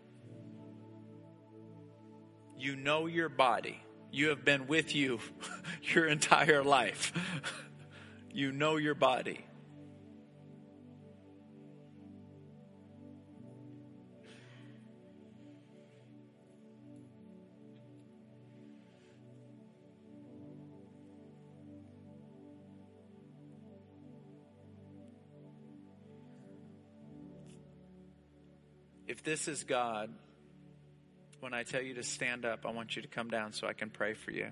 You 2.58 2.76
know 2.76 3.06
your 3.06 3.28
body. 3.28 3.80
You 4.10 4.30
have 4.30 4.44
been 4.44 4.66
with 4.66 4.94
you 4.94 5.20
your 5.94 6.06
entire 6.06 6.64
life. 6.64 7.12
you 8.32 8.52
know 8.52 8.76
your 8.76 8.94
body. 8.94 9.44
This 29.28 29.46
is 29.46 29.64
God, 29.64 30.08
when 31.40 31.52
I 31.52 31.62
tell 31.62 31.82
you 31.82 31.92
to 31.94 32.02
stand 32.02 32.46
up, 32.46 32.64
I 32.64 32.70
want 32.70 32.96
you 32.96 33.02
to 33.02 33.08
come 33.08 33.28
down 33.28 33.52
so 33.52 33.66
I 33.66 33.74
can 33.74 33.90
pray 33.90 34.14
for 34.14 34.30
you. 34.30 34.48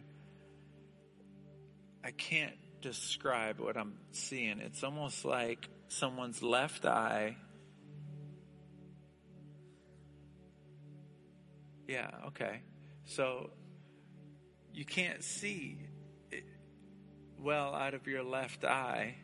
I 2.04 2.10
can't 2.10 2.52
describe 2.82 3.58
what 3.58 3.78
I'm 3.78 3.94
seeing. 4.12 4.58
It's 4.58 4.84
almost 4.84 5.24
like 5.24 5.66
someone's 5.88 6.42
left 6.42 6.84
eye. 6.84 7.38
Yeah, 11.88 12.10
okay. 12.26 12.60
So 13.06 13.48
you 14.74 14.84
can't 14.84 15.24
see 15.24 15.78
well 17.40 17.74
out 17.74 17.94
of 17.94 18.06
your 18.06 18.22
left 18.22 18.62
eye. 18.62 19.14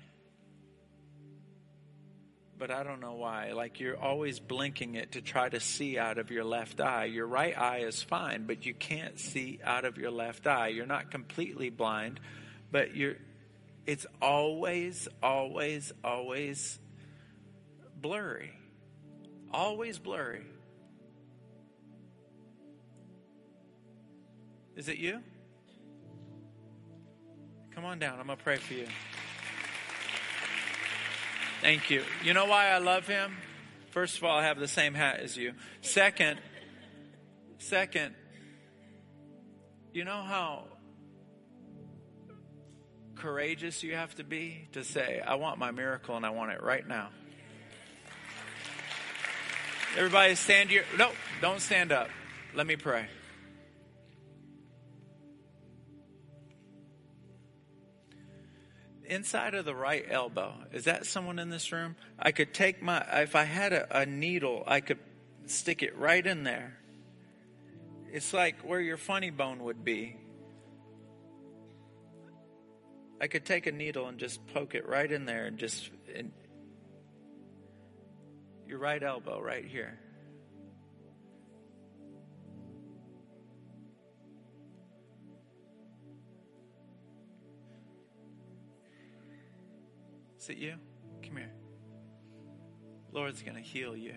But 2.63 2.71
I 2.71 2.85
don't 2.85 3.01
know 3.01 3.15
why. 3.15 3.55
Like 3.55 3.81
you're 3.81 4.01
always 4.01 4.39
blinking 4.39 4.95
it 4.95 5.13
to 5.13 5.21
try 5.21 5.49
to 5.49 5.59
see 5.59 5.99
out 5.99 6.19
of 6.19 6.31
your 6.31 6.45
left 6.45 6.81
eye. 6.81 7.07
Your 7.07 7.27
right 7.27 7.59
eye 7.59 7.79
is 7.79 8.01
fine, 8.05 8.45
but 8.47 8.65
you 8.65 8.73
can't 8.73 9.19
see 9.19 9.59
out 9.65 9.85
of 9.85 9.99
your 9.99 10.13
left 10.13 10.47
eye. 10.47 10.69
You're 10.69 10.87
not 10.87 11.11
completely 11.11 11.71
blind, 11.71 12.21
but 12.71 12.95
you're 12.95 13.17
it's 13.85 14.07
always 14.21 15.09
always 15.21 15.93
always 16.05 16.79
blurry. 18.01 18.53
Always 19.53 19.99
blurry. 19.99 20.47
Is 24.77 24.89
it 24.89 24.99
you? 24.99 25.19
Come 27.75 27.85
on 27.85 27.99
down. 27.99 28.21
I'm 28.21 28.27
going 28.27 28.39
to 28.39 28.45
pray 28.45 28.59
for 28.59 28.75
you. 28.75 28.87
Thank 31.63 31.91
you. 31.91 32.03
You 32.25 32.35
know 32.35 32.47
why 32.47 32.71
I 32.71 32.79
love 32.79 33.07
him? 33.07 33.37
First 33.93 34.19
of 34.19 34.25
all, 34.25 34.37
I 34.37 34.43
have 34.43 34.59
the 34.59 34.67
same 34.67 34.95
hat 34.95 35.21
as 35.21 35.37
you. 35.37 35.53
Second, 35.81 36.41
second, 37.59 38.17
you 39.93 40.05
know 40.05 40.23
how 40.23 40.65
courageous 43.15 43.85
you 43.85 43.95
have 43.95 44.13
to 44.17 44.25
be 44.25 44.67
to 44.73 44.83
say, 44.83 45.23
I 45.25 45.37
want 45.37 45.61
my 45.61 45.71
miracle 45.71 46.17
and 46.17 46.27
I 46.27 46.31
want 46.31 46.51
it 46.51 46.61
right 46.65 46.87
now. 46.87 47.11
Everybody 49.97 50.35
stand 50.35 50.69
here. 50.69 50.85
No, 50.99 51.13
don't 51.41 51.61
stand 51.61 51.93
up. 51.93 52.09
Let 52.55 52.67
me 52.67 52.75
pray. 52.75 53.07
Inside 59.07 59.55
of 59.55 59.65
the 59.65 59.75
right 59.75 60.05
elbow. 60.09 60.55
Is 60.73 60.85
that 60.85 61.07
someone 61.07 61.39
in 61.39 61.51
this 61.51 61.73
room? 61.73 61.97
I 62.19 62.33
could 62.33 62.55
take 62.55 62.83
my, 62.83 63.05
if 63.23 63.35
I 63.37 63.45
had 63.45 63.73
a, 63.73 63.99
a, 64.01 64.07
needle, 64.07 64.65
I 64.67 64.81
could 64.81 64.99
stick 65.47 65.83
it 65.83 65.97
right 65.97 66.27
in 66.27 66.45
there. 66.45 66.79
It's 68.13 68.33
like 68.33 68.61
where 68.61 68.81
your 68.81 68.97
funny 68.97 69.31
bone 69.31 69.63
would 69.65 69.85
be. 69.85 70.17
I 73.21 73.27
could 73.29 73.45
take 73.45 73.67
a 73.67 73.73
needle 73.73 74.09
and 74.09 74.19
just 74.19 74.45
poke 74.49 74.75
it 74.75 74.87
right 74.87 75.11
in 75.11 75.25
there 75.25 75.47
and 75.47 75.59
just, 75.59 75.91
in 76.13 76.33
your 78.67 78.79
right 78.79 79.03
elbow 79.03 79.41
right 79.41 79.65
here. 79.65 79.99
Is 90.43 90.49
it 90.49 90.57
you? 90.57 90.75
Come 91.25 91.37
here. 91.37 91.53
Lord's 93.13 93.43
going 93.43 93.55
to 93.55 93.61
heal 93.63 93.97
you. 93.97 94.17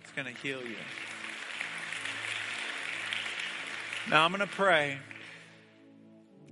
It's 0.00 0.12
going 0.12 0.32
to 0.32 0.40
heal 0.40 0.60
you. 0.60 0.76
Now 4.08 4.24
I'm 4.24 4.30
going 4.30 4.46
to 4.48 4.54
pray. 4.54 4.98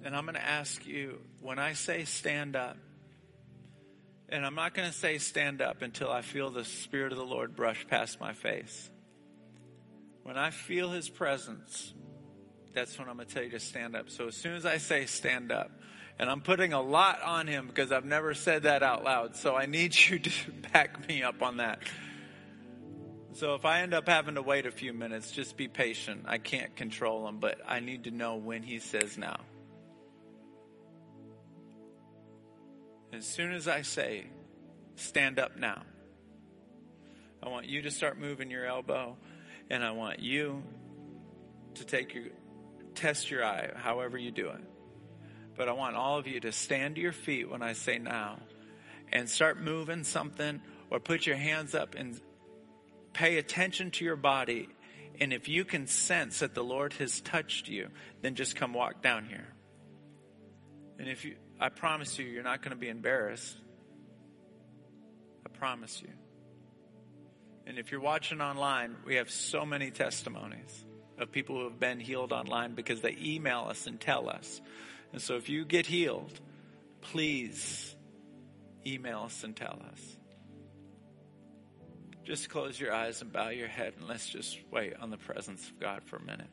And 0.05 0.17
I'm 0.17 0.25
going 0.25 0.35
to 0.35 0.45
ask 0.45 0.85
you 0.85 1.21
when 1.43 1.61
I 1.61 1.75
say 1.75 2.05
stand 2.07 2.57
up, 2.57 2.77
and 4.29 4.45
I'm 4.45 4.57
not 4.57 4.75
going 4.75 4.89
to 4.89 4.95
say 4.95 5.19
stand 5.19 5.63
up 5.63 5.83
until 5.83 6.11
I 6.11 6.23
feel 6.23 6.51
the 6.51 6.65
Spirit 6.65 7.13
of 7.13 7.19
the 7.19 7.25
Lord 7.25 7.55
brush 7.55 7.87
past 7.87 8.19
my 8.19 8.33
face. 8.33 8.91
When 10.25 10.37
I 10.37 10.51
feel 10.51 10.91
His 10.91 11.09
presence, 11.09 11.95
that's 12.75 12.99
when 12.99 13.09
I'm 13.09 13.15
going 13.15 13.29
to 13.29 13.33
tell 13.33 13.45
you 13.45 13.51
to 13.51 13.61
stand 13.61 13.95
up. 13.95 14.11
So 14.11 14.27
as 14.27 14.35
soon 14.35 14.55
as 14.55 14.67
I 14.67 14.79
say 14.79 15.07
stand 15.07 15.53
up, 15.53 15.71
and 16.19 16.31
I'm 16.31 16.41
putting 16.41 16.73
a 16.73 16.81
lot 16.81 17.23
on 17.23 17.47
him 17.47 17.67
because 17.67 17.91
I've 17.91 18.05
never 18.05 18.35
said 18.35 18.65
that 18.65 18.83
out 18.83 19.05
loud. 19.05 19.37
So 19.37 19.57
I 19.57 19.67
need 19.67 19.95
you 20.09 20.19
to 20.19 20.31
back 20.73 21.09
me 21.09 21.23
up 21.23 21.43
on 21.43 21.59
that. 21.59 21.81
So 23.35 23.57
if 23.57 23.65
I 23.65 23.81
end 23.81 23.95
up 23.95 24.09
having 24.09 24.37
to 24.37 24.43
wait 24.43 24.65
a 24.65 24.71
few 24.71 24.93
minutes, 24.93 25.33
just 25.33 25.57
be 25.57 25.67
patient. 25.67 26.23
I 26.27 26.39
can't 26.39 26.77
control 26.77 27.27
him, 27.27 27.39
but 27.41 27.59
I 27.67 27.81
need 27.81 28.05
to 28.05 28.13
know 28.13 28.37
when 28.37 28.63
he 28.63 28.79
says 28.79 29.19
now. 29.19 29.41
As 33.13 33.27
soon 33.27 33.53
as 33.53 33.67
I 33.67 33.83
say, 33.83 34.27
stand 34.95 35.41
up 35.41 35.57
now, 35.57 35.83
I 37.43 37.49
want 37.49 37.67
you 37.67 37.83
to 37.83 37.91
start 37.91 38.19
moving 38.19 38.53
your 38.53 38.67
elbow, 38.67 39.17
and 39.69 39.85
I 39.85 39.91
want 39.91 40.21
you 40.21 40.63
to 41.75 41.85
take 41.85 42.15
your, 42.15 42.27
test 42.95 43.33
your 43.33 43.45
eye, 43.45 43.71
however 43.75 44.17
you 44.17 44.31
do 44.31 44.51
it. 44.51 44.63
But 45.57 45.69
I 45.69 45.73
want 45.73 45.97
all 45.97 46.19
of 46.19 46.27
you 46.27 46.41
to 46.41 46.53
stand 46.53 46.97
to 46.97 47.01
your 47.01 47.13
feet 47.13 47.51
when 47.51 47.63
I 47.63 47.75
say 47.75 47.99
now 47.99 48.39
and 49.13 49.29
start 49.29 49.61
moving 49.61 50.05
something 50.05 50.61
or 50.91 50.99
put 51.01 51.27
your 51.27 51.37
hands 51.37 51.75
up 51.75 51.95
and 51.95 52.21
pay 53.13 53.39
attention 53.39 53.91
to 53.93 54.05
your 54.05 54.17
body. 54.17 54.69
And 55.21 55.33
if 55.33 55.49
you 55.49 55.65
can 55.65 55.87
sense 55.87 56.41
that 56.41 56.55
the 56.55 56.65
Lord 56.65 56.93
has 56.95 57.21
touched 57.21 57.69
you, 57.69 57.89
then 58.23 58.35
just 58.35 58.57
come 58.57 58.73
walk 58.73 59.03
down 59.03 59.27
here. 59.27 59.47
And 60.99 61.09
if 61.09 61.25
you, 61.25 61.37
I 61.61 61.69
promise 61.69 62.19
you, 62.19 62.27
you're 62.27 62.43
not 62.43 62.63
going 62.63 62.71
to 62.71 62.77
be 62.77 62.89
embarrassed. 62.89 63.57
I 65.47 65.51
promise 65.57 66.03
you. 66.03 66.11
And 67.67 67.79
if 67.79 67.93
you're 67.93 68.01
watching 68.01 68.41
online, 68.41 68.97
we 69.07 69.17
have 69.17 69.31
so 69.31 69.65
many 69.65 69.91
testimonies 69.91 70.85
of 71.19 71.31
people 71.31 71.57
who 71.57 71.65
have 71.65 71.81
been 71.81 72.01
healed 72.01 72.33
online 72.33 72.75
because 72.75 73.01
they 73.01 73.17
email 73.21 73.67
us 73.69 73.87
and 73.87 74.01
tell 74.01 74.29
us. 74.29 74.61
And 75.15 75.23
so 75.23 75.37
if 75.37 75.49
you 75.49 75.65
get 75.65 75.87
healed, 75.87 76.41
please 77.01 77.95
email 78.85 79.21
us 79.21 79.45
and 79.45 79.55
tell 79.55 79.81
us. 79.93 80.17
Just 82.25 82.49
close 82.49 82.81
your 82.81 82.93
eyes 82.93 83.23
and 83.23 83.33
bow 83.33 83.51
your 83.51 83.69
head 83.69 83.93
and 83.97 84.09
let's 84.09 84.29
just 84.29 84.59
wait 84.73 84.95
on 85.01 85.11
the 85.11 85.17
presence 85.17 85.69
of 85.69 85.79
God 85.79 86.03
for 86.03 86.17
a 86.17 86.23
minute. 86.23 86.51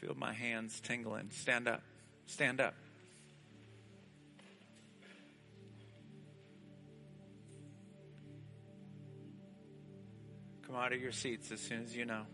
Feel 0.00 0.14
my 0.16 0.32
hands 0.32 0.80
tingling. 0.80 1.30
Stand 1.30 1.66
up. 1.66 1.82
Stand 2.26 2.60
up. 2.60 2.74
Come 10.66 10.76
out 10.76 10.92
of 10.92 11.00
your 11.00 11.12
seats 11.12 11.50
as 11.50 11.60
soon 11.60 11.82
as 11.82 11.96
you 11.96 12.04
know. 12.04 12.26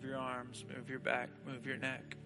Move 0.00 0.10
your 0.10 0.18
arms, 0.18 0.64
move 0.74 0.88
your 0.88 0.98
back, 0.98 1.28
move 1.46 1.66
your 1.66 1.76
neck. 1.76 2.16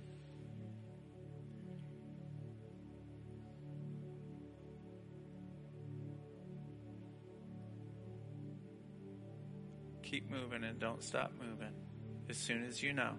Keep 10.05 10.31
moving 10.31 10.63
and 10.63 10.79
don't 10.79 11.03
stop 11.03 11.33
moving 11.37 11.73
as 12.31 12.37
soon 12.37 12.65
as 12.65 12.81
you 12.81 12.93
know. 12.93 13.15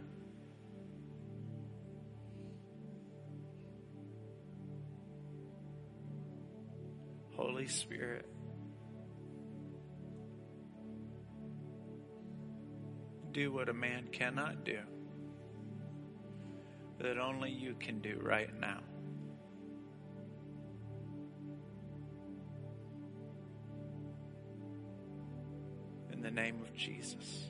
Holy 7.35 7.67
Spirit, 7.67 8.29
do 13.35 13.51
what 13.51 13.67
a 13.67 13.73
man 13.73 14.07
cannot 14.13 14.63
do, 14.63 14.79
that 16.99 17.17
only 17.17 17.51
you 17.51 17.75
can 17.77 17.99
do 17.99 18.17
right 18.21 18.49
now. 18.61 18.79
In 26.13 26.21
the 26.21 26.31
name 26.31 26.61
of 26.61 26.73
Jesus. 26.73 27.44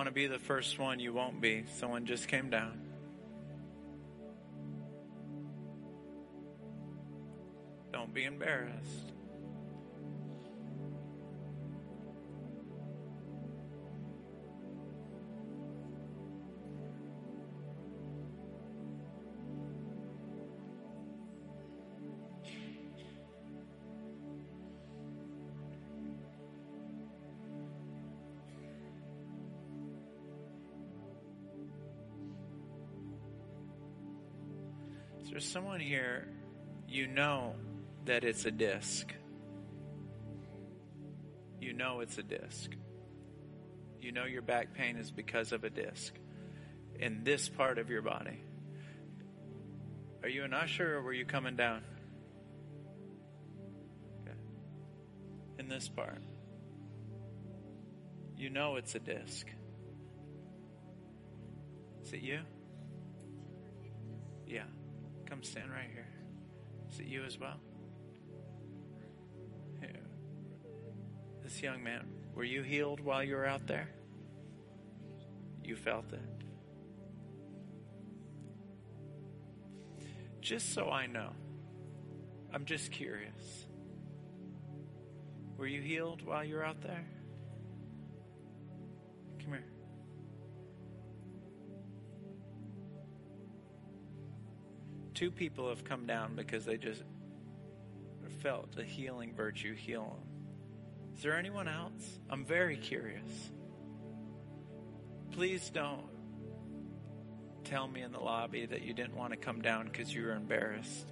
Want 0.00 0.08
to 0.08 0.14
be 0.14 0.26
the 0.26 0.38
first 0.38 0.78
one, 0.78 0.98
you 0.98 1.12
won't 1.12 1.42
be. 1.42 1.62
Someone 1.78 2.06
just 2.06 2.26
came 2.26 2.48
down. 2.48 2.80
Don't 7.92 8.14
be 8.14 8.24
embarrassed. 8.24 9.09
Is 35.30 35.34
there 35.34 35.40
someone 35.40 35.78
here 35.78 36.26
you 36.88 37.06
know 37.06 37.54
that 38.04 38.24
it's 38.24 38.46
a 38.46 38.50
disc? 38.50 39.14
You 41.60 41.72
know 41.72 42.00
it's 42.00 42.18
a 42.18 42.24
disc. 42.24 42.72
You 44.00 44.10
know 44.10 44.24
your 44.24 44.42
back 44.42 44.74
pain 44.74 44.96
is 44.96 45.12
because 45.12 45.52
of 45.52 45.62
a 45.62 45.70
disc 45.70 46.12
in 46.98 47.22
this 47.22 47.48
part 47.48 47.78
of 47.78 47.90
your 47.90 48.02
body. 48.02 48.40
Are 50.24 50.28
you 50.28 50.42
an 50.42 50.52
usher 50.52 50.96
or 50.96 51.02
were 51.02 51.12
you 51.12 51.24
coming 51.24 51.54
down? 51.54 51.84
Okay. 54.22 54.36
In 55.60 55.68
this 55.68 55.88
part. 55.88 56.18
You 58.36 58.50
know 58.50 58.74
it's 58.74 58.96
a 58.96 58.98
disc. 58.98 59.46
Is 62.02 62.14
it 62.14 62.20
you? 62.20 62.40
Yeah. 64.44 64.64
Come 65.40 65.44
standing 65.44 65.72
right 65.72 65.88
here. 65.90 66.06
Is 66.92 67.00
it 67.00 67.06
you 67.06 67.24
as 67.24 67.38
well? 67.38 67.58
This 71.42 71.62
young 71.62 71.82
man, 71.82 72.06
were 72.34 72.44
you 72.44 72.62
healed 72.62 73.00
while 73.00 73.24
you 73.24 73.36
were 73.36 73.46
out 73.46 73.66
there? 73.66 73.88
You 75.64 75.76
felt 75.76 76.12
it. 76.12 76.20
Just 80.42 80.74
so 80.74 80.90
I 80.90 81.06
know, 81.06 81.30
I'm 82.52 82.66
just 82.66 82.92
curious. 82.92 83.66
Were 85.56 85.66
you 85.66 85.80
healed 85.80 86.20
while 86.20 86.44
you 86.44 86.56
were 86.56 86.64
out 86.64 86.82
there? 86.82 87.06
Two 95.20 95.30
people 95.30 95.68
have 95.68 95.84
come 95.84 96.06
down 96.06 96.34
because 96.34 96.64
they 96.64 96.78
just 96.78 97.02
felt 98.42 98.70
a 98.78 98.82
healing 98.82 99.34
virtue 99.34 99.74
heal 99.74 100.16
them. 100.16 101.14
Is 101.14 101.22
there 101.22 101.36
anyone 101.36 101.68
else? 101.68 102.18
I'm 102.30 102.46
very 102.46 102.78
curious. 102.78 103.50
Please 105.32 105.68
don't 105.68 106.06
tell 107.64 107.86
me 107.86 108.00
in 108.00 108.12
the 108.12 108.18
lobby 108.18 108.64
that 108.64 108.80
you 108.80 108.94
didn't 108.94 109.14
want 109.14 109.34
to 109.34 109.36
come 109.36 109.60
down 109.60 109.88
because 109.88 110.10
you 110.10 110.22
were 110.22 110.32
embarrassed. 110.32 111.06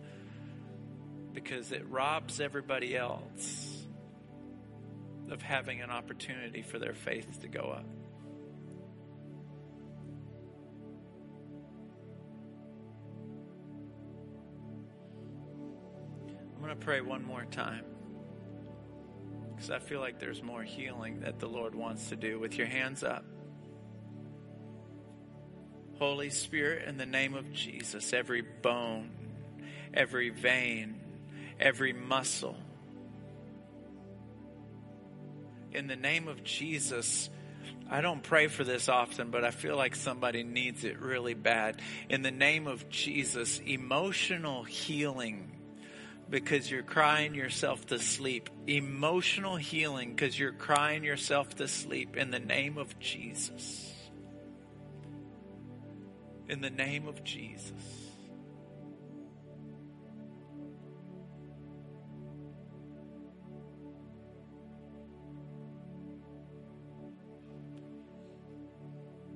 Because 1.35 1.71
it 1.71 1.87
robs 1.91 2.41
everybody 2.41 2.97
else 2.97 3.85
of 5.31 5.43
having 5.43 5.83
an 5.83 5.91
opportunity 5.91 6.63
for 6.63 6.79
their 6.79 6.95
faith 6.95 7.43
to 7.43 7.49
go 7.49 7.75
up. 7.77 7.85
Going 16.69 16.79
to 16.79 16.85
pray 16.85 17.01
one 17.01 17.25
more 17.25 17.47
time 17.51 17.83
because 19.55 19.71
I 19.71 19.79
feel 19.79 20.01
like 20.01 20.19
there's 20.19 20.43
more 20.43 20.63
healing 20.63 21.21
that 21.21 21.39
the 21.39 21.47
Lord 21.47 21.75
wants 21.75 22.11
to 22.11 22.17
do 22.17 22.39
with 22.39 22.59
your 22.59 22.67
hands 22.67 23.03
up. 23.03 23.25
Holy 25.99 26.29
Spirit, 26.29 26.87
in 26.87 26.99
the 26.99 27.07
name 27.07 27.33
of 27.33 27.51
Jesus, 27.55 28.13
every 28.13 28.43
bone, 28.43 29.09
every 29.95 30.29
vein, 30.29 31.01
every 31.59 31.95
muscle, 31.95 32.57
in 35.73 35.87
the 35.87 35.97
name 35.97 36.29
of 36.29 36.45
Jesus, 36.45 37.31
I 37.89 38.03
don't 38.03 38.23
pray 38.23 38.49
for 38.49 38.63
this 38.63 38.91
often, 38.91 39.31
but 39.31 39.43
I 39.43 39.53
feel 39.53 39.77
like 39.79 39.97
somebody 39.97 40.43
needs 40.43 40.85
it 40.85 41.01
really 41.01 41.33
bad. 41.33 41.81
In 42.11 42.21
the 42.21 42.31
name 42.31 42.67
of 42.67 42.91
Jesus, 42.91 43.59
emotional 43.61 44.65
healing 44.65 45.58
because 46.31 46.71
you're 46.71 46.83
crying 46.83 47.35
yourself 47.35 47.87
to 47.87 47.99
sleep. 47.99 48.51
Emotional 48.67 49.57
healing 49.57 50.11
because 50.11 50.39
you're 50.39 50.53
crying 50.53 51.05
yourself 51.05 51.55
to 51.57 51.67
sleep 51.67 52.17
in 52.17 52.31
the 52.31 52.39
name 52.39 52.77
of 52.77 52.99
Jesus. 52.99 53.93
In 56.49 56.61
the 56.61 56.71
name 56.71 57.07
of 57.09 57.25
Jesus. 57.25 57.73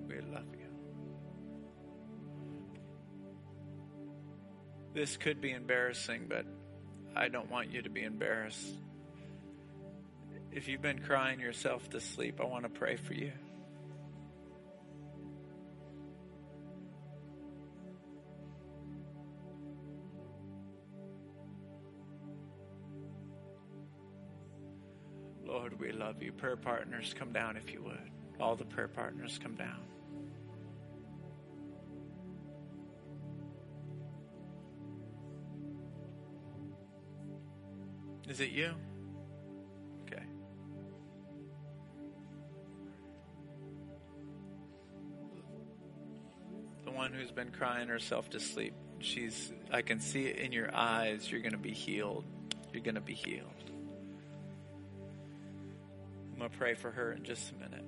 We 0.06 0.20
love 0.20 0.44
you. 0.52 0.66
This 4.94 5.16
could 5.16 5.40
be 5.40 5.52
embarrassing, 5.52 6.26
but 6.28 6.44
I 7.14 7.28
don't 7.28 7.50
want 7.50 7.70
you 7.70 7.82
to 7.82 7.90
be 7.90 8.02
embarrassed. 8.02 8.74
If 10.50 10.68
you've 10.68 10.82
been 10.82 11.00
crying 11.00 11.40
yourself 11.40 11.88
to 11.90 12.00
sleep, 12.00 12.40
I 12.40 12.44
want 12.44 12.64
to 12.64 12.70
pray 12.70 12.96
for 12.96 13.14
you. 13.14 13.32
Lord, 25.44 25.78
we 25.78 25.92
love 25.92 26.22
you. 26.22 26.32
Prayer 26.32 26.56
partners, 26.56 27.14
come 27.18 27.32
down 27.32 27.56
if 27.56 27.72
you 27.72 27.82
would. 27.82 28.10
All 28.40 28.56
the 28.56 28.64
prayer 28.64 28.88
partners, 28.88 29.38
come 29.42 29.54
down. 29.54 29.80
Is 38.32 38.40
it 38.40 38.52
you? 38.52 38.70
Okay. 40.06 40.22
The 46.86 46.90
one 46.90 47.12
who's 47.12 47.30
been 47.30 47.50
crying 47.50 47.88
herself 47.88 48.30
to 48.30 48.40
sleep. 48.40 48.72
She's, 49.00 49.52
I 49.70 49.82
can 49.82 50.00
see 50.00 50.24
it 50.24 50.36
in 50.36 50.50
your 50.50 50.74
eyes. 50.74 51.30
You're 51.30 51.42
going 51.42 51.52
to 51.52 51.58
be 51.58 51.74
healed. 51.74 52.24
You're 52.72 52.82
going 52.82 52.94
to 52.94 53.02
be 53.02 53.12
healed. 53.12 53.44
I'm 56.32 56.38
going 56.38 56.50
to 56.50 56.56
pray 56.56 56.72
for 56.72 56.90
her 56.90 57.12
in 57.12 57.24
just 57.24 57.52
a 57.52 57.54
minute. 57.56 57.84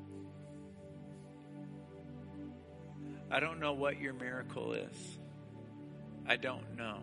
I 3.31 3.41
don't 3.41 3.61
know 3.61 3.73
what 3.73 3.99
your 3.99 4.13
miracle 4.13 4.75
is. 4.75 5.19
I 6.29 6.37
don't 6.37 6.77
know. 6.77 6.99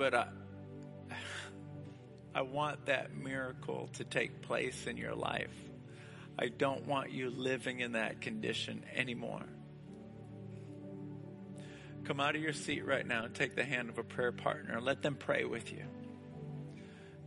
But 0.00 0.14
I, 0.14 0.28
I 2.34 2.40
want 2.40 2.86
that 2.86 3.14
miracle 3.14 3.90
to 3.98 4.04
take 4.04 4.40
place 4.40 4.86
in 4.86 4.96
your 4.96 5.14
life. 5.14 5.52
I 6.38 6.48
don't 6.48 6.86
want 6.86 7.12
you 7.12 7.28
living 7.28 7.80
in 7.80 7.92
that 7.92 8.22
condition 8.22 8.82
anymore. 8.94 9.44
Come 12.04 12.18
out 12.18 12.34
of 12.34 12.40
your 12.40 12.54
seat 12.54 12.86
right 12.86 13.06
now 13.06 13.24
and 13.24 13.34
take 13.34 13.54
the 13.54 13.62
hand 13.62 13.90
of 13.90 13.98
a 13.98 14.02
prayer 14.02 14.32
partner 14.32 14.80
let 14.80 15.02
them 15.02 15.16
pray 15.16 15.44
with 15.44 15.70
you. 15.70 15.84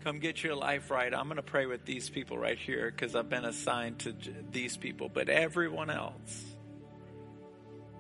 Come 0.03 0.17
get 0.17 0.43
your 0.43 0.55
life 0.55 0.89
right. 0.89 1.13
I'm 1.13 1.25
going 1.25 1.35
to 1.35 1.43
pray 1.43 1.67
with 1.67 1.85
these 1.85 2.09
people 2.09 2.39
right 2.39 2.57
here 2.57 2.89
because 2.89 3.15
I've 3.15 3.29
been 3.29 3.45
assigned 3.45 3.99
to 3.99 4.15
these 4.49 4.77
people, 4.77 5.09
but 5.09 5.29
everyone 5.29 5.91
else. 5.91 6.43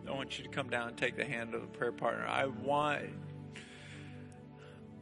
I 0.07 0.11
want 0.11 0.39
you 0.39 0.45
to 0.45 0.49
come 0.49 0.71
down 0.71 0.87
and 0.87 0.97
take 0.97 1.15
the 1.15 1.25
hand 1.25 1.53
of 1.53 1.61
a 1.61 1.67
prayer 1.67 1.91
partner. 1.91 2.25
I 2.25 2.47
want 2.47 3.11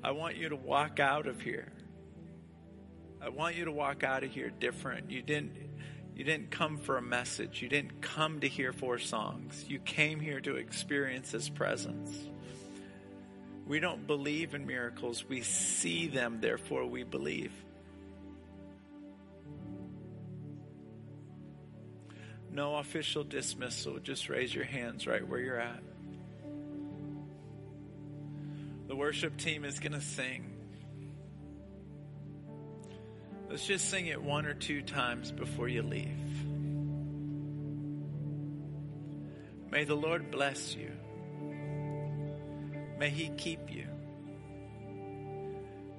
I 0.04 0.12
want 0.12 0.36
you 0.36 0.49
to 0.49 0.56
walk 0.56 0.99
out 0.99 1.28
of 1.28 1.41
here. 1.41 1.72
I 3.22 3.30
want 3.30 3.56
you 3.56 3.66
to 3.66 3.72
walk 3.72 4.04
out 4.04 4.24
of 4.24 4.32
here 4.32 4.49
different. 4.49 5.12
You 5.12 5.22
didn't 5.22 5.56
you 6.16 6.24
didn't 6.24 6.52
come 6.52 6.78
for 6.78 6.97
a 6.97 7.02
message. 7.02 7.62
You 7.62 7.70
didn't 7.70 8.02
come 8.02 8.41
to 8.41 8.47
hear 8.47 8.74
four 8.74 8.99
songs. 8.99 9.66
You 9.68 9.80
came 9.80 10.20
here 10.20 10.41
to 10.41 10.56
experience 10.56 11.32
his 11.32 11.49
presence. 11.49 12.28
We 13.66 13.80
don't 13.80 14.06
believe 14.06 14.54
in 14.54 14.66
miracles, 14.66 15.24
we 15.28 15.41
see 15.41 16.08
them, 16.08 16.39
therefore 16.41 16.86
we 16.86 17.04
believe. 17.04 17.54
No 22.52 22.76
official 22.76 23.24
dismissal, 23.24 23.99
just 23.99 24.28
raise 24.28 24.54
your 24.54 24.66
hands 24.66 25.08
right 25.08 25.26
where 25.26 25.39
you're 25.39 25.60
at. 25.60 25.82
The 28.91 28.97
worship 28.97 29.37
team 29.37 29.63
is 29.63 29.79
going 29.79 29.93
to 29.93 30.01
sing. 30.01 30.51
Let's 33.49 33.65
just 33.65 33.89
sing 33.89 34.07
it 34.07 34.21
one 34.21 34.45
or 34.45 34.53
two 34.53 34.81
times 34.81 35.31
before 35.31 35.69
you 35.69 35.81
leave. 35.81 36.09
May 39.71 39.85
the 39.85 39.95
Lord 39.95 40.29
bless 40.29 40.75
you. 40.75 40.91
May 42.99 43.09
he 43.11 43.29
keep 43.37 43.73
you. 43.73 43.87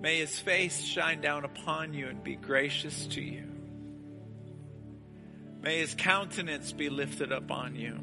May 0.02 0.18
his 0.18 0.38
face 0.38 0.82
shine 0.82 1.22
down 1.22 1.46
upon 1.46 1.94
you 1.94 2.08
and 2.08 2.22
be 2.22 2.36
gracious 2.36 3.06
to 3.06 3.22
you. 3.22 3.50
May 5.62 5.78
his 5.78 5.94
countenance 5.94 6.72
be 6.72 6.90
lifted 6.90 7.32
up 7.32 7.50
on 7.50 7.74
you 7.74 7.98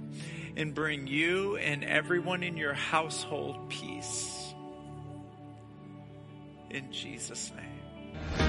and 0.58 0.74
bring 0.74 1.06
you 1.06 1.58
and 1.58 1.84
everyone 1.84 2.42
in 2.42 2.58
your 2.58 2.74
household 2.74 3.70
peace. 3.70 4.49
In 6.72 6.92
Jesus' 6.92 7.52
name. 7.56 8.49